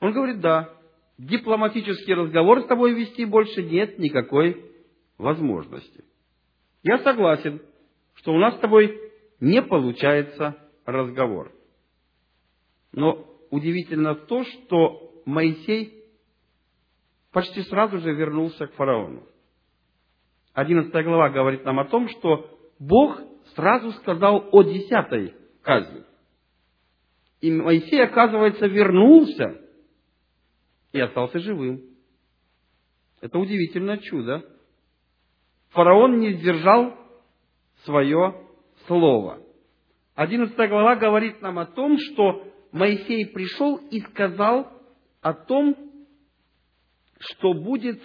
Он 0.00 0.12
говорит, 0.12 0.40
да, 0.40 0.76
дипломатический 1.18 2.14
разговор 2.14 2.62
с 2.62 2.66
тобой 2.66 2.94
вести 2.94 3.24
больше 3.26 3.62
нет 3.62 3.96
никакой 4.00 4.72
возможности. 5.18 6.04
Я 6.82 6.98
согласен, 7.04 7.62
что 8.14 8.32
у 8.32 8.38
нас 8.38 8.56
с 8.56 8.58
тобой 8.58 9.11
не 9.42 9.60
получается 9.60 10.56
разговор. 10.86 11.52
Но 12.92 13.26
удивительно 13.50 14.14
то, 14.14 14.44
что 14.44 15.20
Моисей 15.26 16.04
почти 17.32 17.62
сразу 17.62 17.98
же 17.98 18.12
вернулся 18.12 18.68
к 18.68 18.74
фараону. 18.74 19.26
Одиннадцатая 20.52 21.02
глава 21.02 21.30
говорит 21.30 21.64
нам 21.64 21.80
о 21.80 21.86
том, 21.86 22.08
что 22.08 22.56
Бог 22.78 23.20
сразу 23.56 23.90
сказал 23.94 24.48
о 24.52 24.62
десятой 24.62 25.34
казни. 25.62 26.04
И 27.40 27.50
Моисей, 27.50 28.04
оказывается, 28.04 28.68
вернулся 28.68 29.60
и 30.92 31.00
остался 31.00 31.40
живым. 31.40 31.82
Это 33.20 33.40
удивительное 33.40 33.98
чудо. 33.98 34.44
Фараон 35.70 36.20
не 36.20 36.34
сдержал 36.34 36.96
свое 37.82 38.51
слово. 38.92 39.40
Одиннадцатая 40.14 40.68
глава 40.68 40.96
говорит 40.96 41.40
нам 41.40 41.58
о 41.58 41.64
том, 41.64 41.96
что 41.98 42.46
Моисей 42.72 43.26
пришел 43.26 43.76
и 43.76 44.00
сказал 44.00 44.70
о 45.22 45.32
том, 45.32 45.74
что 47.18 47.54
будет 47.54 48.02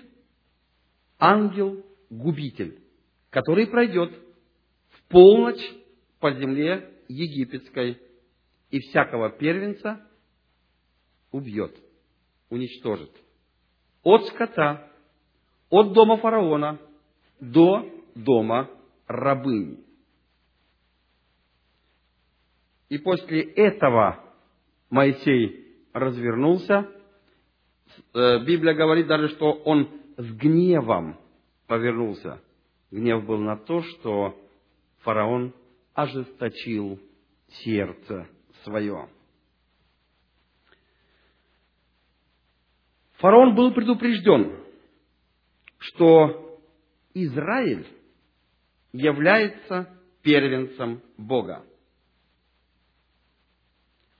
ангел-губитель, 1.19 2.81
который 3.29 3.67
пройдет 3.67 4.13
в 4.89 5.03
полночь 5.09 5.61
по 6.19 6.31
земле 6.31 6.89
египетской 7.09 7.99
и 8.69 8.79
всякого 8.79 9.29
первенца 9.29 10.01
убьет, 11.31 11.75
уничтожит. 12.49 13.11
От 14.03 14.25
скота, 14.27 14.89
от 15.69 15.91
дома 15.91 16.15
фараона 16.15 16.79
до 17.41 17.89
дома 18.15 18.69
рабыни. 19.07 19.86
И 22.89 22.97
после 22.97 23.41
этого 23.41 24.23
Моисей 24.89 25.75
развернулся. 25.93 26.89
Э, 28.13 28.43
Библия 28.45 28.73
говорит 28.73 29.07
даже, 29.07 29.29
что 29.29 29.51
он 29.51 29.89
с 30.17 30.31
гневом 30.33 31.17
повернулся. 31.67 32.41
Гнев 32.91 33.25
был 33.25 33.39
на 33.39 33.57
то, 33.57 33.81
что 33.81 34.39
фараон 34.99 35.53
ожесточил 35.93 36.99
сердце 37.47 38.27
свое. 38.63 39.09
Фараон 43.15 43.55
был 43.55 43.73
предупрежден, 43.73 44.55
что 45.79 46.59
Израиль 47.13 47.87
является 48.93 49.89
первенцем 50.21 51.01
Бога. 51.17 51.65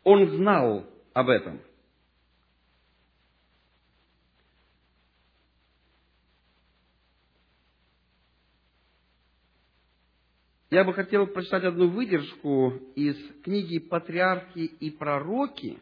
Он 0.09 0.25
знал 0.37 0.85
об 1.11 1.27
этом. 1.27 1.59
Я 10.69 10.85
бы 10.85 10.93
хотел 10.93 11.27
прочитать 11.27 11.65
одну 11.65 11.89
выдержку 11.89 12.69
из 12.95 13.17
книги 13.43 13.79
«Патриархи 13.79 14.59
и 14.59 14.91
пророки», 14.91 15.77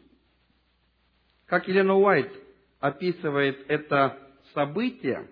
как 1.44 1.68
Елена 1.68 1.94
Уайт 1.94 2.32
описывает 2.80 3.64
это 3.68 4.18
событие. 4.54 5.30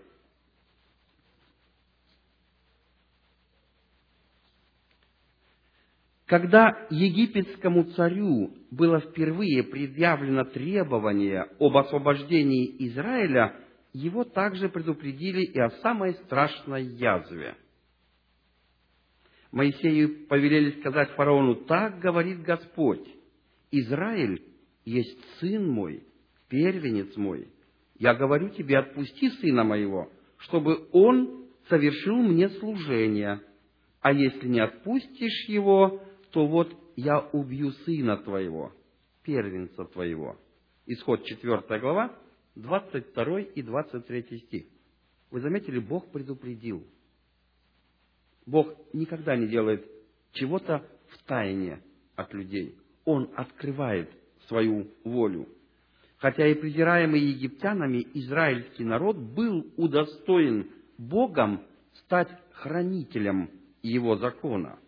Когда 6.27 6.87
египетскому 6.91 7.85
царю 7.93 8.55
было 8.71 9.01
впервые 9.01 9.63
предъявлено 9.63 10.45
требование 10.45 11.47
об 11.59 11.77
освобождении 11.77 12.89
Израиля, 12.89 13.55
его 13.93 14.25
также 14.25 14.69
предупредили 14.69 15.43
и 15.43 15.59
о 15.59 15.71
самой 15.83 16.15
страшной 16.15 16.85
язве– 16.85 17.57
Моисею 19.55 20.27
повелели 20.27 20.81
сказать 20.81 21.11
фараону, 21.11 21.55
так 21.55 22.01
говорит 22.01 22.43
Господь, 22.43 23.07
Израиль 23.71 24.43
есть 24.85 25.17
сын 25.39 25.65
мой, 25.65 26.03
первенец 26.49 27.17
мой. 27.17 27.47
Я 27.97 28.15
говорю 28.15 28.49
тебе, 28.49 28.79
отпусти 28.79 29.31
сына 29.31 29.63
моего, 29.63 30.11
чтобы 30.39 30.89
он 30.91 31.47
совершил 31.69 32.17
мне 32.17 32.49
служение. 32.49 33.43
А 34.01 34.13
если 34.13 34.49
не 34.49 34.59
отпустишь 34.59 35.49
его, 35.49 36.03
то 36.35 36.47
вот 36.47 36.77
я 36.97 37.21
убью 37.33 37.73
сына 37.73 38.19
твоего, 38.19 38.73
первенца 39.23 39.87
твоего. 39.87 40.37
Исход 40.85 41.25
4 41.25 41.81
глава, 41.81 42.15
22 42.57 43.41
и 43.41 43.63
23 43.63 44.39
стих. 44.41 44.65
Вы 45.31 45.41
заметили, 45.41 45.79
Бог 45.79 46.11
предупредил– 46.11 46.85
Бог 48.47 48.69
никогда 48.93 49.37
не 49.37 49.47
делает 49.47 49.87
чего-то 50.33 50.85
в 51.09 51.23
тайне 51.25 51.81
от 52.15 52.33
людей. 52.35 52.77
Он 53.05 53.31
открывает 53.35 54.11
свою 54.49 54.89
волю. 55.03 55.49
Хотя 56.19 56.47
и 56.47 56.55
презираемый 56.55 57.21
египтянами 57.21 58.07
израильский 58.15 58.85
народ 58.85 59.17
был 59.17 59.67
удостоен 59.77 60.71
Богом 60.97 61.63
стать 62.05 62.29
хранителем 62.53 63.51
его 63.83 64.17
закона. 64.17 64.79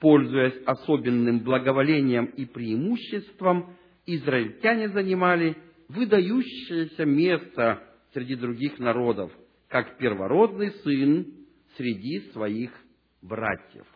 Пользуясь 0.00 0.62
особенным 0.64 1.40
благоволением 1.40 2.24
и 2.24 2.46
преимуществом, 2.46 3.76
израильтяне 4.06 4.88
занимали 4.88 5.58
выдающееся 5.88 7.04
место 7.04 7.86
среди 8.14 8.34
других 8.34 8.78
народов, 8.78 9.30
как 9.68 9.98
первородный 9.98 10.72
сын 10.82 11.26
среди 11.76 12.30
своих 12.32 12.72
братьев. 13.20 13.86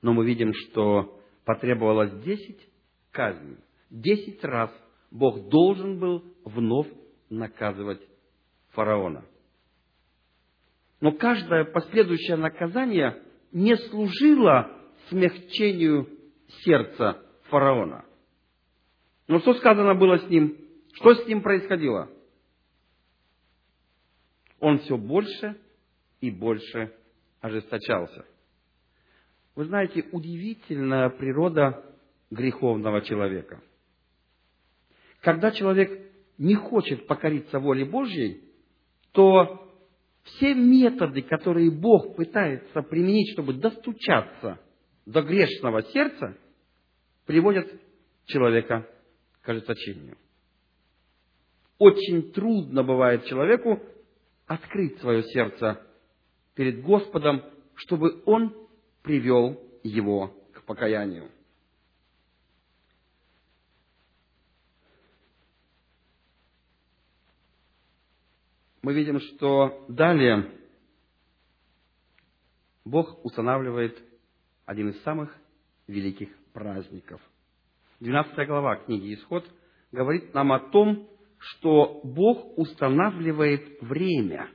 Но 0.00 0.12
мы 0.12 0.24
видим, 0.24 0.52
что 0.54 1.20
потребовалось 1.44 2.22
десять 2.22 2.68
казней. 3.10 3.58
Десять 3.90 4.42
раз 4.44 4.70
Бог 5.10 5.48
должен 5.48 5.98
был 5.98 6.24
вновь 6.44 6.88
наказывать 7.30 8.00
фараона. 8.70 9.24
Но 11.02 11.12
каждое 11.12 11.64
последующее 11.64 12.36
наказание 12.36 13.22
не 13.52 13.76
служило 13.76 14.70
смягчению 15.10 16.08
сердца 16.64 17.20
фараона. 17.50 18.06
Но 19.28 19.40
что 19.40 19.52
сказано 19.54 19.94
было 19.94 20.16
с 20.16 20.28
ним? 20.30 20.56
Что 20.94 21.14
с 21.14 21.26
ним 21.26 21.42
происходило? 21.42 22.08
он 24.62 24.78
все 24.78 24.96
больше 24.96 25.56
и 26.20 26.30
больше 26.30 26.94
ожесточался. 27.40 28.24
Вы 29.56 29.64
знаете, 29.64 30.06
удивительная 30.12 31.10
природа 31.10 31.84
греховного 32.30 33.02
человека. 33.02 33.60
Когда 35.20 35.50
человек 35.50 36.00
не 36.38 36.54
хочет 36.54 37.08
покориться 37.08 37.58
воле 37.58 37.84
Божьей, 37.84 38.40
то 39.10 39.61
все 40.24 40.54
методы, 40.54 41.22
которые 41.22 41.70
Бог 41.70 42.16
пытается 42.16 42.82
применить, 42.82 43.32
чтобы 43.32 43.54
достучаться 43.54 44.60
до 45.04 45.22
грешного 45.22 45.82
сердца, 45.82 46.36
приводят 47.26 47.68
человека 48.26 48.88
к 49.40 49.48
ожесточению. 49.48 50.16
Очень 51.78 52.32
трудно 52.32 52.84
бывает 52.84 53.24
человеку 53.24 53.82
открыть 54.46 54.98
свое 55.00 55.24
сердце 55.24 55.84
перед 56.54 56.82
Господом, 56.82 57.42
чтобы 57.74 58.22
Он 58.26 58.54
привел 59.02 59.60
его 59.82 60.28
к 60.52 60.62
покаянию. 60.62 61.30
Мы 68.82 68.94
видим, 68.94 69.20
что 69.20 69.84
далее 69.88 70.50
Бог 72.84 73.24
устанавливает 73.24 73.96
один 74.66 74.88
из 74.88 75.00
самых 75.02 75.32
великих 75.86 76.28
праздников. 76.52 77.20
12 78.00 78.34
глава 78.48 78.76
книги 78.76 79.14
«Исход» 79.14 79.48
говорит 79.92 80.34
нам 80.34 80.50
о 80.50 80.58
том, 80.58 81.08
что 81.38 82.00
Бог 82.02 82.58
устанавливает 82.58 83.80
время. 83.82 84.48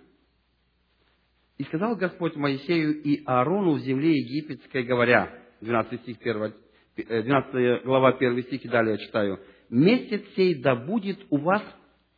И 1.57 1.63
сказал 1.63 1.95
Господь 1.95 2.35
Моисею 2.35 3.01
и 3.01 3.23
Аарону 3.25 3.75
в 3.75 3.79
земле 3.79 4.11
египетской, 4.11 4.83
говоря, 4.83 5.41
12, 5.61 6.01
стих 6.01 6.17
1, 6.19 6.53
12 6.97 7.85
глава 7.85 8.09
1 8.09 8.43
стих, 8.43 8.65
и 8.65 8.67
далее 8.67 8.97
читаю, 8.97 9.39
«Месяц 9.69 10.21
сей 10.35 10.61
да 10.61 10.75
будет 10.75 11.17
у 11.29 11.37
вас 11.37 11.63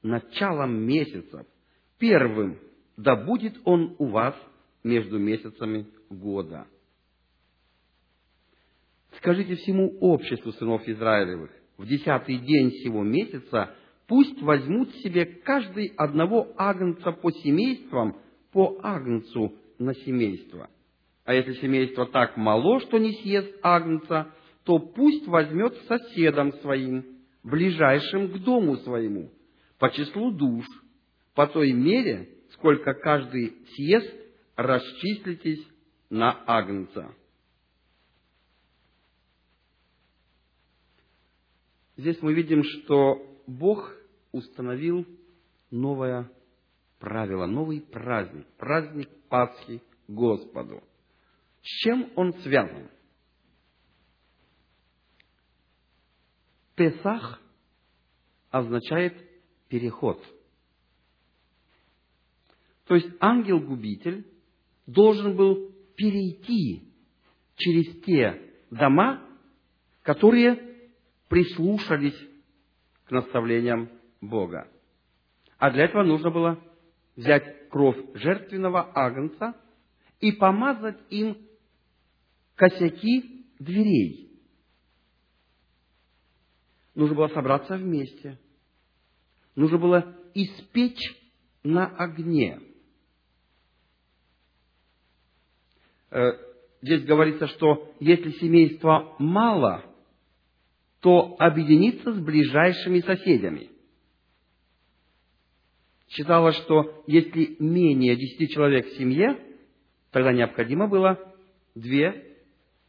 началом 0.02 0.74
месяцев, 0.88 1.46
первым 2.00 2.58
да 2.98 3.16
будет 3.16 3.60
он 3.64 3.96
у 4.00 4.08
вас 4.08 4.36
между 4.84 5.20
месяцами 5.20 5.88
года». 6.10 6.68
Скажите 9.18 9.56
всему 9.56 9.98
обществу 10.00 10.52
сынов 10.54 10.88
Израилевых, 10.88 11.52
в 11.78 11.86
десятый 11.86 12.38
день 12.38 12.72
сего 12.84 13.04
месяца 13.04 13.76
пусть 14.08 14.42
возьмут 14.42 14.94
себе 14.96 15.26
каждый 15.26 15.94
одного 15.98 16.54
агнца 16.58 17.12
по 17.12 17.32
семействам, 17.32 18.18
по 18.52 18.80
агнцу 18.82 19.54
на 19.78 19.94
семейство. 19.94 20.70
А 21.26 21.34
если 21.34 21.54
семейство 21.54 22.06
так 22.06 22.38
мало, 22.38 22.80
что 22.82 22.98
не 22.98 23.14
съест 23.14 23.56
агнца, 23.62 24.34
то 24.64 24.80
пусть 24.80 25.28
возьмет 25.28 25.76
соседом 25.88 26.54
своим, 26.62 27.06
ближайшим 27.44 28.32
к 28.32 28.40
дому 28.40 28.78
своему, 28.78 29.32
по 29.78 29.92
числу 29.92 30.32
душ, 30.32 30.66
по 31.40 31.48
той 31.48 31.72
мере, 31.72 32.28
сколько 32.52 32.94
каждый 32.94 33.66
съест, 33.74 34.14
расчислитесь 34.58 35.66
на 36.10 36.44
агнца. 36.46 37.16
здесь 41.96 42.22
мы 42.22 42.34
видим, 42.34 42.62
что 42.66 43.26
Бог 43.48 43.90
установил 44.34 45.08
новое 45.72 46.30
правило, 47.00 47.46
новый 47.46 47.80
праздник, 47.80 48.46
праздник 48.58 49.10
Пасхи 49.30 49.82
Господу. 50.10 50.84
С 51.62 51.68
чем 51.84 52.12
он 52.18 52.34
связан? 52.42 52.90
Песах 56.76 57.42
означает 58.52 59.16
переход. 59.70 60.22
То 62.90 62.96
есть 62.96 63.08
ангел-губитель 63.20 64.26
должен 64.88 65.36
был 65.36 65.72
перейти 65.96 66.92
через 67.56 68.02
те 68.02 68.42
дома, 68.72 69.22
которые 70.02 70.90
прислушались 71.28 72.18
к 73.06 73.12
наставлениям 73.12 73.92
Бога. 74.22 74.68
А 75.60 75.70
для 75.70 75.84
этого 75.84 76.02
нужно 76.02 76.32
было 76.32 76.60
взять 77.16 77.70
кровь 77.70 77.96
жертвенного 78.16 78.92
агнца 78.96 79.56
и 80.20 80.32
помазать 80.32 80.98
им 81.12 81.38
косяки 82.56 83.46
дверей. 83.60 84.42
Нужно 86.96 87.16
было 87.16 87.28
собраться 87.28 87.78
вместе. 87.78 88.40
Нужно 89.54 89.78
было 89.78 90.16
испечь 90.34 91.16
на 91.62 91.86
огне. 91.86 92.62
Э, 92.62 92.70
здесь 96.82 97.04
говорится, 97.04 97.48
что 97.48 97.94
если 98.00 98.32
семейства 98.32 99.16
мало, 99.20 99.84
то 101.02 101.36
объединиться 101.40 102.14
с 102.14 102.20
ближайшими 102.20 103.00
соседями. 103.00 103.70
Считалось, 106.10 106.56
что 106.58 107.04
если 107.08 107.56
менее 107.60 108.16
десяти 108.16 108.50
человек 108.50 108.88
в 108.88 108.98
семье, 108.98 109.40
тогда 110.12 110.34
необходимо 110.34 110.88
было 110.88 111.20
две 111.76 112.38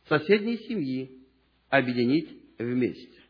соседние 0.08 0.56
семьи 0.58 1.22
объединить 1.68 2.30
вместе. 2.58 3.20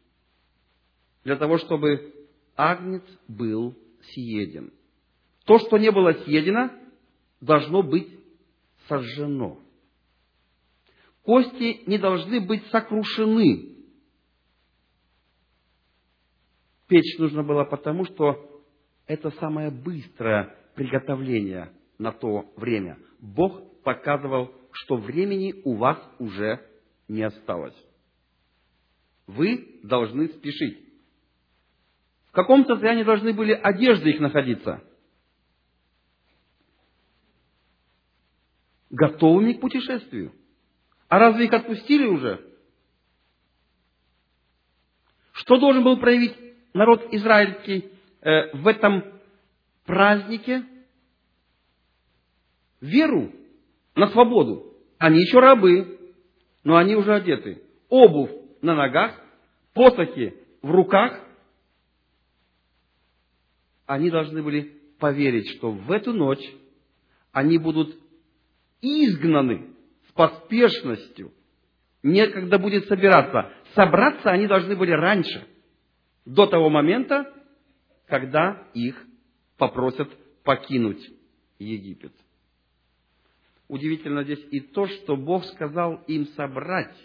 Для 1.24 1.36
того, 1.36 1.58
чтобы 1.58 2.14
агнец 2.56 3.02
был 3.28 3.76
съеден. 4.12 4.72
То, 5.44 5.58
что 5.58 5.76
не 5.76 5.90
было 5.90 6.12
съедено, 6.24 6.70
должно 7.40 7.82
быть 7.82 8.08
сожжено. 8.88 9.58
Кости 11.22 11.82
не 11.86 11.98
должны 11.98 12.40
быть 12.40 12.64
сокрушены. 12.68 13.76
Печь 16.88 17.18
нужно 17.18 17.42
было 17.42 17.64
потому, 17.64 18.04
что 18.04 18.64
это 19.06 19.30
самое 19.32 19.70
быстрое 19.70 20.56
приготовление 20.74 21.72
на 21.98 22.12
то 22.12 22.52
время. 22.56 22.98
Бог 23.20 23.82
показывал, 23.82 24.52
что 24.72 24.96
времени 24.96 25.60
у 25.64 25.74
вас 25.74 25.98
уже 26.18 26.66
не 27.06 27.22
осталось. 27.22 27.76
Вы 29.26 29.80
должны 29.82 30.28
спешить. 30.28 30.90
В 32.28 32.32
каком 32.32 32.64
состоянии 32.64 33.02
должны 33.02 33.32
были 33.32 33.52
одежды 33.52 34.10
их 34.10 34.20
находиться? 34.20 34.82
Готовыми 38.90 39.52
к 39.54 39.60
путешествию. 39.60 40.32
А 41.10 41.18
разве 41.18 41.46
их 41.46 41.52
отпустили 41.52 42.06
уже? 42.06 42.40
Что 45.32 45.58
должен 45.58 45.82
был 45.82 45.98
проявить 45.98 46.36
народ 46.72 47.12
израильский 47.12 47.90
э, 48.20 48.56
в 48.56 48.68
этом 48.68 49.02
празднике? 49.84 50.64
Веру 52.80 53.32
на 53.96 54.06
свободу. 54.06 54.72
Они 54.98 55.20
еще 55.22 55.40
рабы, 55.40 55.98
но 56.62 56.76
они 56.76 56.94
уже 56.94 57.12
одеты. 57.12 57.60
Обувь 57.88 58.30
на 58.62 58.76
ногах, 58.76 59.20
посохи 59.74 60.36
в 60.62 60.70
руках. 60.70 61.26
Они 63.86 64.10
должны 64.10 64.44
были 64.44 64.80
поверить, 65.00 65.50
что 65.56 65.72
в 65.72 65.90
эту 65.90 66.12
ночь 66.12 66.54
они 67.32 67.58
будут 67.58 67.98
изгнаны 68.80 69.69
с 70.10 70.12
поспешностью. 70.12 71.32
Некогда 72.02 72.58
будет 72.58 72.86
собираться. 72.86 73.52
Собраться 73.74 74.30
они 74.30 74.46
должны 74.46 74.76
были 74.76 74.90
раньше, 74.90 75.46
до 76.24 76.46
того 76.46 76.68
момента, 76.70 77.32
когда 78.06 78.68
их 78.74 79.06
попросят 79.56 80.08
покинуть 80.42 81.10
Египет. 81.58 82.12
Удивительно 83.68 84.24
здесь 84.24 84.44
и 84.50 84.60
то, 84.60 84.86
что 84.86 85.16
Бог 85.16 85.44
сказал 85.44 86.02
им 86.08 86.26
собрать 86.28 86.96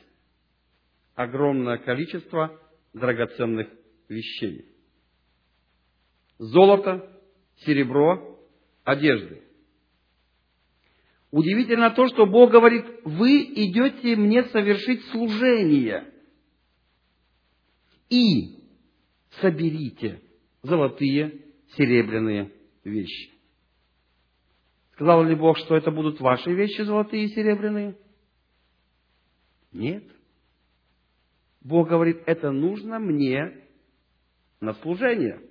огромное 1.14 1.78
количество 1.78 2.60
драгоценных 2.94 3.68
вещей. 4.10 4.66
Золото, 6.38 7.22
серебро, 7.58 8.40
одежды. 8.84 9.45
Удивительно 11.36 11.92
то, 11.92 12.08
что 12.08 12.26
Бог 12.26 12.50
говорит, 12.50 12.86
вы 13.04 13.44
идете 13.44 14.16
мне 14.16 14.46
совершить 14.46 15.04
служение. 15.08 16.10
И 18.10 18.64
соберите 19.42 20.22
золотые, 20.64 21.42
серебряные 21.76 22.54
вещи. 22.86 23.34
Сказал 24.94 25.26
ли 25.26 25.36
Бог, 25.36 25.58
что 25.58 25.76
это 25.76 25.92
будут 25.92 26.22
ваши 26.22 26.54
вещи 26.54 26.84
золотые 26.84 27.26
и 27.26 27.36
серебряные? 27.36 27.98
Нет. 29.74 30.06
Бог 31.60 31.90
говорит, 31.90 32.24
это 32.28 32.52
нужно 32.52 32.98
мне 32.98 33.62
на 34.62 34.74
служение. 34.76 35.42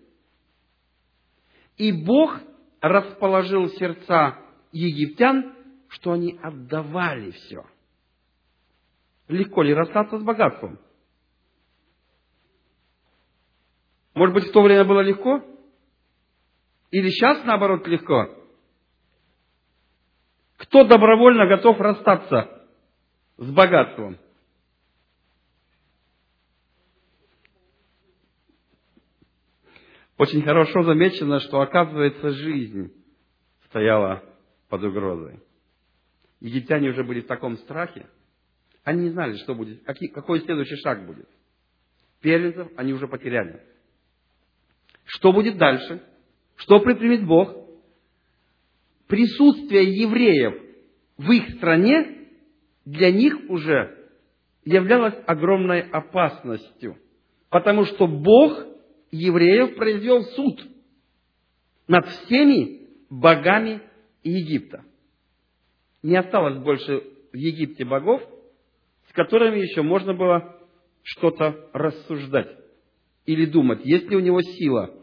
И 1.77 1.93
Бог 1.93 2.41
расположил 2.81 3.69
сердца 3.69 4.39
египтян 4.73 5.55
что 5.95 6.13
они 6.13 6.39
отдавали 6.43 7.31
все. 7.31 7.65
Легко 9.29 9.63
ли 9.63 9.73
расстаться 9.73 10.19
с 10.19 10.23
богатством? 10.23 10.81
Может 14.15 14.35
быть, 14.35 14.49
в 14.49 14.53
то 14.53 14.63
время 14.63 14.85
было 14.85 15.01
легко? 15.01 15.43
Или 16.91 17.11
сейчас, 17.11 17.45
наоборот, 17.45 17.87
легко? 17.87 18.29
Кто 20.57 20.85
добровольно 20.85 21.47
готов 21.47 21.79
расстаться 21.79 22.67
с 23.37 23.51
богатством? 23.51 24.19
Очень 30.17 30.43
хорошо 30.43 30.83
замечено, 30.83 31.41
что, 31.41 31.61
оказывается, 31.61 32.31
жизнь 32.31 32.93
стояла 33.67 34.23
под 34.69 34.83
угрозой. 34.85 35.44
Египтяне 36.41 36.91
уже 36.91 37.05
были 37.05 37.21
в 37.21 37.27
таком 37.27 37.57
страхе, 37.59 38.07
они 38.85 39.05
не 39.05 39.11
знали, 39.11 39.37
что 39.39 39.55
будет, 39.55 39.83
какой, 39.85 40.09
какой 40.09 40.41
следующий 40.41 40.77
шаг 40.77 41.07
будет. 41.07 41.29
Первенцев 42.21 42.69
они 42.77 42.93
уже 42.93 43.09
потеряли. 43.09 43.63
Что 45.05 45.33
будет 45.33 45.57
дальше? 45.57 46.03
Что 46.57 46.81
предпримет 46.81 47.27
Бог? 47.27 47.55
Присутствие 49.07 49.85
евреев 50.03 50.63
в 51.17 51.31
их 51.31 51.57
стране 51.57 52.29
для 52.85 53.11
них 53.11 53.37
уже 53.49 54.09
являлось 54.65 55.15
огромной 55.27 55.81
опасностью. 55.81 56.99
Потому 57.49 57.85
что 57.85 58.07
Бог 58.07 58.67
евреев 59.11 59.77
произвел 59.77 60.23
суд 60.23 60.67
над 61.87 62.07
всеми 62.07 62.89
богами 63.09 63.83
Египта 64.23 64.85
не 66.05 66.17
осталось 66.17 66.59
больше 66.59 67.03
в 67.33 67.37
Египте 67.37 67.85
богов, 67.85 68.23
с 69.09 69.13
которыми 69.13 69.59
еще 69.59 69.81
можно 69.81 70.13
было 70.13 70.61
что-то 71.03 71.71
рассуждать 71.73 72.59
или 73.25 73.47
думать, 73.47 73.85
есть 73.87 74.09
ли 74.11 74.17
у 74.17 74.21
него 74.21 74.41
сила 74.43 74.95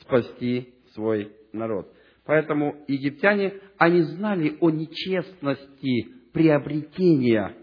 спасти 0.00 0.74
свой 0.94 1.32
народ. 1.52 1.94
Поэтому 2.24 2.84
египтяне, 2.88 3.60
они 3.78 4.02
знали 4.02 4.56
о 4.60 4.70
нечестности 4.70 6.08
приобретения 6.32 7.56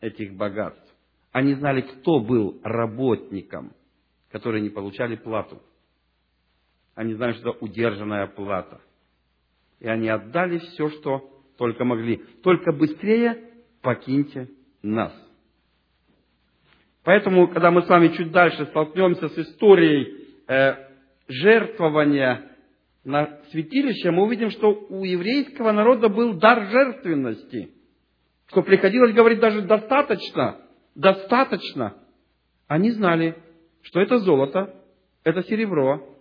этих 0.00 0.34
богатств. 0.34 0.94
Они 1.30 1.54
знали, 1.54 1.82
кто 1.82 2.20
был 2.20 2.58
работником, 2.62 3.74
которые 4.30 4.62
не 4.62 4.70
получали 4.70 5.16
плату. 5.16 5.60
Они 6.94 7.12
знали, 7.14 7.32
что 7.34 7.50
это 7.50 7.58
удержанная 7.64 8.26
плата. 8.28 8.80
И 9.78 9.86
они 9.86 10.08
отдали 10.08 10.58
все, 10.58 10.88
что 10.88 11.31
только 11.58 11.84
могли. 11.84 12.18
Только 12.42 12.72
быстрее 12.72 13.50
покиньте 13.82 14.48
нас. 14.82 15.12
Поэтому, 17.04 17.48
когда 17.48 17.70
мы 17.70 17.82
с 17.82 17.88
вами 17.88 18.08
чуть 18.08 18.30
дальше 18.30 18.66
столкнемся 18.66 19.28
с 19.28 19.38
историей 19.38 20.28
э, 20.46 20.74
жертвования 21.28 22.52
на 23.04 23.40
святилище, 23.50 24.10
мы 24.12 24.24
увидим, 24.24 24.50
что 24.50 24.72
у 24.88 25.04
еврейского 25.04 25.72
народа 25.72 26.08
был 26.08 26.34
дар 26.34 26.70
жертвенности, 26.70 27.70
что 28.46 28.62
приходилось 28.62 29.12
говорить 29.12 29.40
даже 29.40 29.62
достаточно, 29.62 30.60
достаточно. 30.94 31.96
Они 32.68 32.90
знали, 32.92 33.36
что 33.82 34.00
это 34.00 34.18
золото, 34.18 34.74
это 35.24 35.42
серебро, 35.42 36.16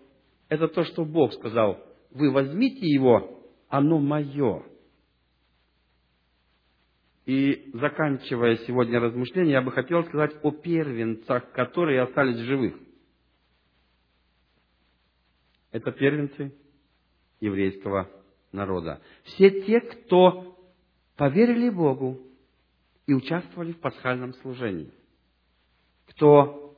это 0.50 0.68
то, 0.68 0.84
что 0.84 1.06
Бог 1.06 1.34
сказал, 1.34 1.78
вы 2.12 2.32
возьмите 2.32 2.88
его, 2.88 3.40
оно 3.70 4.00
мое. 4.00 4.64
И 7.26 7.70
заканчивая 7.74 8.58
сегодня 8.68 9.00
размышления, 9.00 9.52
я 9.52 9.62
бы 9.62 9.72
хотел 9.72 10.04
сказать 10.06 10.36
о 10.42 10.52
первенцах, 10.52 11.52
которые 11.52 12.02
остались 12.02 12.38
живых. 12.38 12.76
Это 15.72 15.92
первенцы 15.92 16.54
еврейского 17.40 18.10
народа. 18.52 19.02
Все 19.24 19.62
те, 19.62 19.80
кто 19.82 20.58
поверили 21.16 21.70
Богу 21.70 22.20
и 23.06 23.14
участвовали 23.14 23.74
в 23.74 23.80
пасхальном 23.80 24.34
служении. 24.36 24.92
Кто 26.08 26.78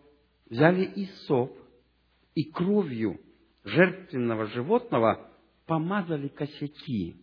взяли 0.49 0.91
Исоп 0.95 1.58
и 2.36 2.43
кровью 2.43 3.19
жертвенного 3.63 4.47
животного 4.47 5.32
помазали 5.65 6.27
косяки. 6.27 7.22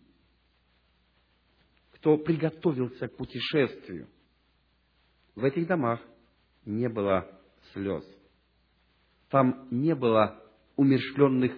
Кто 2.01 2.17
приготовился 2.17 3.07
к 3.07 3.15
путешествию. 3.15 4.07
В 5.35 5.43
этих 5.43 5.67
домах 5.67 6.01
не 6.65 6.89
было 6.89 7.29
слез. 7.73 8.03
Там 9.29 9.67
не 9.69 9.93
было 9.93 10.43
умершленных 10.77 11.51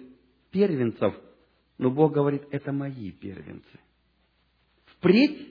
первенцев, 0.50 1.14
но 1.78 1.90
Бог 1.90 2.12
говорит, 2.12 2.42
это 2.50 2.72
мои 2.72 3.10
первенцы. 3.10 3.80
Впредь 4.84 5.48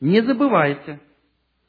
не 0.00 0.20
забывайте, 0.22 1.00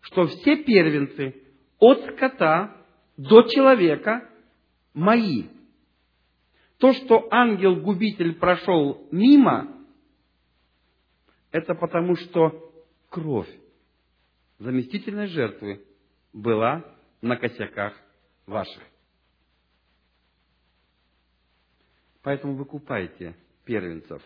что 0.02 0.26
все 0.26 0.64
первенцы 0.64 1.36
от 1.78 2.00
скота 2.16 2.84
до 3.16 3.44
человека 3.44 4.28
мои. 4.96 5.44
То, 6.80 6.94
что 6.94 7.28
ангел-губитель 7.30 8.34
прошел 8.40 9.08
мимо, 9.12 9.75
это 11.56 11.74
потому, 11.74 12.18
что 12.18 12.70
кровь 13.10 13.48
заместительной 14.60 15.28
жертвы 15.28 15.82
была 16.34 16.84
на 17.22 17.38
косяках 17.38 17.94
ваших. 18.46 18.84
Поэтому 22.24 22.56
выкупайте 22.56 23.38
первенцев 23.64 24.22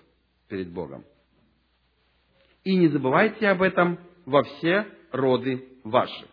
перед 0.48 0.72
Богом. 0.72 1.06
И 2.64 2.76
не 2.76 2.88
забывайте 2.88 3.48
об 3.50 3.62
этом 3.62 4.00
во 4.26 4.42
все 4.42 4.88
роды 5.12 5.68
ваши. 5.84 6.28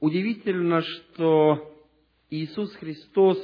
Удивительно, 0.00 0.80
что 0.80 1.70
Иисус 2.30 2.74
Христос, 2.76 3.38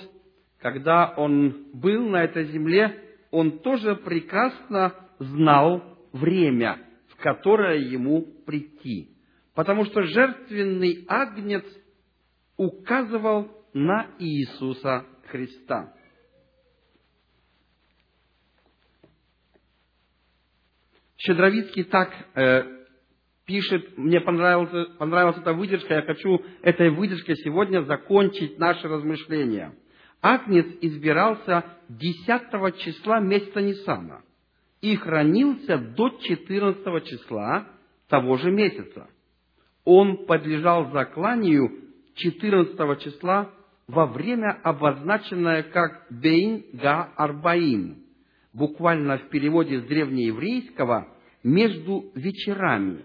когда 0.60 1.12
Он 1.18 1.66
был 1.74 2.08
на 2.08 2.24
этой 2.24 2.46
земле, 2.46 3.09
Он 3.30 3.60
тоже 3.60 3.96
прекрасно 3.96 4.94
знал 5.18 5.98
время, 6.12 6.78
в 7.08 7.16
которое 7.16 7.78
Ему 7.78 8.22
прийти. 8.46 9.16
Потому 9.54 9.84
что 9.84 10.02
жертвенный 10.02 11.04
агнец 11.08 11.64
указывал 12.56 13.48
на 13.72 14.10
Иисуса 14.18 15.06
Христа. 15.26 15.94
Щедровицкий 21.16 21.84
так 21.84 22.10
э, 22.34 22.62
пишет, 23.44 23.98
мне 23.98 24.20
понравилась, 24.20 24.96
понравилась 24.96 25.36
эта 25.36 25.52
выдержка, 25.52 25.94
я 25.94 26.02
хочу 26.02 26.42
этой 26.62 26.90
выдержкой 26.90 27.36
сегодня 27.36 27.82
закончить 27.82 28.58
наше 28.58 28.88
размышление. 28.88 29.74
Агнец 30.22 30.66
избирался 30.82 31.64
10 31.88 32.76
числа 32.78 33.20
месяца 33.20 33.60
Нисана 33.60 34.22
и 34.80 34.96
хранился 34.96 35.78
до 35.78 36.10
14 36.10 37.04
числа 37.06 37.68
того 38.08 38.36
же 38.36 38.50
месяца. 38.50 39.08
Он 39.84 40.26
подлежал 40.26 40.90
закланию 40.90 41.70
14 42.14 43.02
числа 43.02 43.50
во 43.86 44.06
время, 44.06 44.60
обозначенное 44.62 45.62
как 45.64 46.06
Бейн 46.10 46.64
Га 46.74 47.12
Арбаим, 47.16 48.04
буквально 48.52 49.18
в 49.18 49.28
переводе 49.30 49.80
с 49.80 49.84
древнееврейского 49.84 51.08
«между 51.42 52.10
вечерами». 52.14 53.04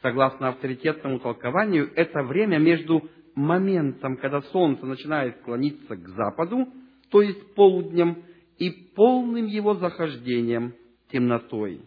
Согласно 0.00 0.48
авторитетному 0.48 1.18
толкованию, 1.18 1.90
это 1.94 2.22
время 2.22 2.58
между 2.58 3.10
моментом, 3.38 4.16
когда 4.16 4.42
солнце 4.42 4.84
начинает 4.84 5.40
клониться 5.42 5.96
к 5.96 6.08
западу, 6.08 6.68
то 7.10 7.22
есть 7.22 7.54
полуднем, 7.54 8.24
и 8.58 8.70
полным 8.70 9.46
его 9.46 9.74
захождением 9.74 10.74
темнотой. 11.12 11.80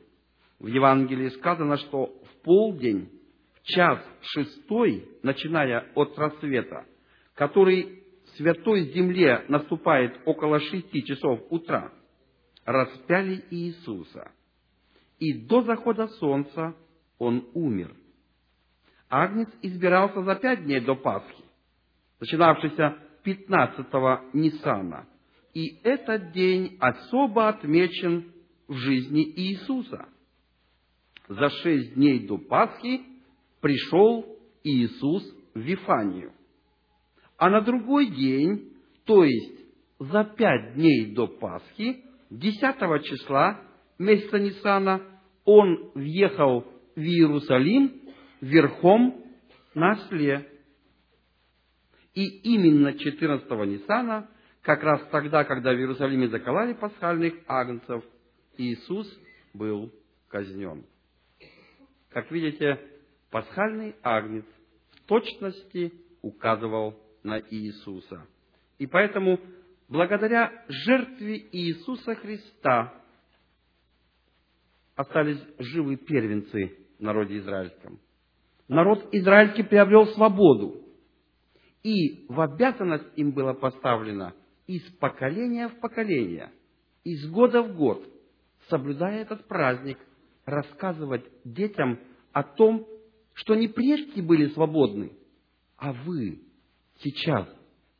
В 0.60 0.68
Евангелии 0.68 1.28
сказано, 1.30 1.76
что 1.78 2.06
в 2.06 2.44
полдень, 2.44 3.10
в 3.56 3.64
час 3.64 4.00
шестой, 4.22 5.10
начиная 5.22 5.92
от 5.96 6.18
рассвета, 6.18 6.86
который 7.36 8.04
святой 8.38 8.86
земле 8.94 9.44
наступает 9.50 10.18
около 10.26 10.60
шести 10.62 11.04
часов 11.04 11.42
утра, 11.50 11.92
распяли 12.64 13.44
Иисуса. 13.50 14.32
И 15.20 15.34
до 15.34 15.62
захода 15.64 16.08
солнца 16.08 16.76
он 17.20 17.50
умер. 17.54 17.94
Агнец 19.12 19.50
избирался 19.62 20.24
за 20.24 20.36
пять 20.36 20.64
дней 20.64 20.80
до 20.80 20.96
Пасхи, 20.96 21.44
начинавшийся 22.22 22.98
15-го 23.26 24.22
Ниссана. 24.32 25.06
И 25.54 25.82
этот 25.84 26.32
день 26.32 26.78
особо 26.80 27.50
отмечен 27.50 28.32
в 28.70 28.76
жизни 28.76 29.30
Иисуса. 29.36 30.08
За 31.28 31.50
шесть 31.50 31.96
дней 31.96 32.26
до 32.26 32.38
Пасхи 32.38 33.02
пришел 33.60 34.26
Иисус 34.64 35.24
в 35.54 35.60
Вифанию. 35.60 36.32
А 37.38 37.50
на 37.50 37.62
другой 37.62 38.08
день, 38.08 38.72
то 39.04 39.26
есть 39.26 39.60
за 40.00 40.24
пять 40.24 40.76
дней 40.76 41.14
до 41.14 41.28
Пасхи, 41.28 42.06
10 42.30 42.60
числа 43.04 43.60
месяца 44.00 44.40
Ниссана, 44.40 45.02
он 45.44 45.92
въехал 45.96 46.66
в 46.96 47.00
Иерусалим 47.00 48.01
верхом 48.42 49.24
на 49.74 49.94
осле. 49.94 50.48
И 52.14 52.26
именно 52.54 52.94
14 52.94 53.50
Ниссана, 53.50 54.30
как 54.62 54.84
раз 54.84 55.02
тогда, 55.12 55.46
когда 55.46 55.72
в 55.72 55.78
Иерусалиме 55.78 56.28
заколали 56.28 56.74
пасхальных 56.74 57.36
агнцев, 57.48 58.04
Иисус 58.58 59.08
был 59.54 59.94
казнен. 60.28 60.86
Как 62.10 62.30
видите, 62.32 62.80
пасхальный 63.30 63.96
агнец 64.04 64.46
в 64.92 65.02
точности 65.08 65.94
указывал 66.22 67.00
на 67.24 67.40
Иисуса. 67.40 68.28
И 68.78 68.88
поэтому 68.88 69.40
благодаря 69.88 70.66
жертве 70.68 71.38
Иисуса 71.52 72.16
Христа 72.16 72.94
остались 74.96 75.42
живы 75.60 75.96
первенцы 75.96 76.78
в 77.00 77.02
народе 77.02 77.38
израильском. 77.38 78.00
Народ 78.68 79.08
израильский 79.12 79.64
приобрел 79.64 80.08
свободу, 80.08 80.82
и 81.84 82.26
в 82.30 82.40
обязанность 82.40 83.08
им 83.16 83.32
было 83.32 83.54
поставлено 83.54 84.34
из 84.68 84.84
поколения 85.00 85.68
в 85.68 85.80
поколение, 85.80 86.52
из 87.04 87.30
года 87.30 87.62
в 87.64 87.76
год, 87.76 88.04
соблюдая 88.70 89.22
этот 89.22 89.48
праздник, 89.48 89.98
рассказывать 90.46 91.26
детям 91.44 92.00
о 92.32 92.44
том, 92.44 92.88
что 93.34 93.56
не 93.56 93.68
прежде 93.68 94.22
были 94.22 94.48
свободны, 94.50 95.12
а 95.78 95.94
вы 95.94 96.42
сейчас 97.00 97.48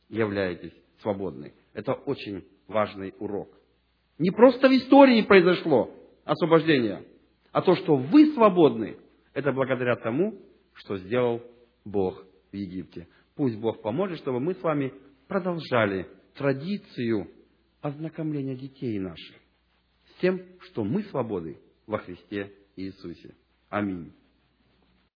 являетесь 0.10 0.74
свободны. 1.02 1.54
Это 1.74 1.94
очень 1.94 2.46
важный 2.68 3.14
урок. 3.20 3.50
Не 4.20 4.32
просто 4.32 4.70
в 4.70 4.72
истории 4.72 5.24
произошло 5.24 5.92
освобождение, 6.26 7.04
а 7.52 7.62
то, 7.62 7.76
что 7.76 7.96
вы 7.96 8.34
свободны, 8.34 8.98
это 9.34 9.52
благодаря 9.52 9.96
тому, 9.96 10.36
что 10.74 10.98
сделал 10.98 11.42
Бог 11.86 12.24
в 12.52 12.56
Египте. 12.56 13.08
Пусть 13.36 13.58
Бог 13.58 13.82
поможет, 13.82 14.20
чтобы 14.20 14.40
мы 14.40 14.54
с 14.56 14.62
вами 14.62 14.94
продолжали 15.28 16.08
традицию 16.36 17.30
ознакомления 17.82 18.56
детей 18.56 19.00
наших 19.00 19.36
с 20.06 20.22
тем, 20.22 20.42
что 20.60 20.84
мы 20.84 21.04
свободы 21.04 21.60
во 21.88 21.98
Христе 21.98 22.54
Иисусе. 22.76 23.36
Аминь. 23.70 24.14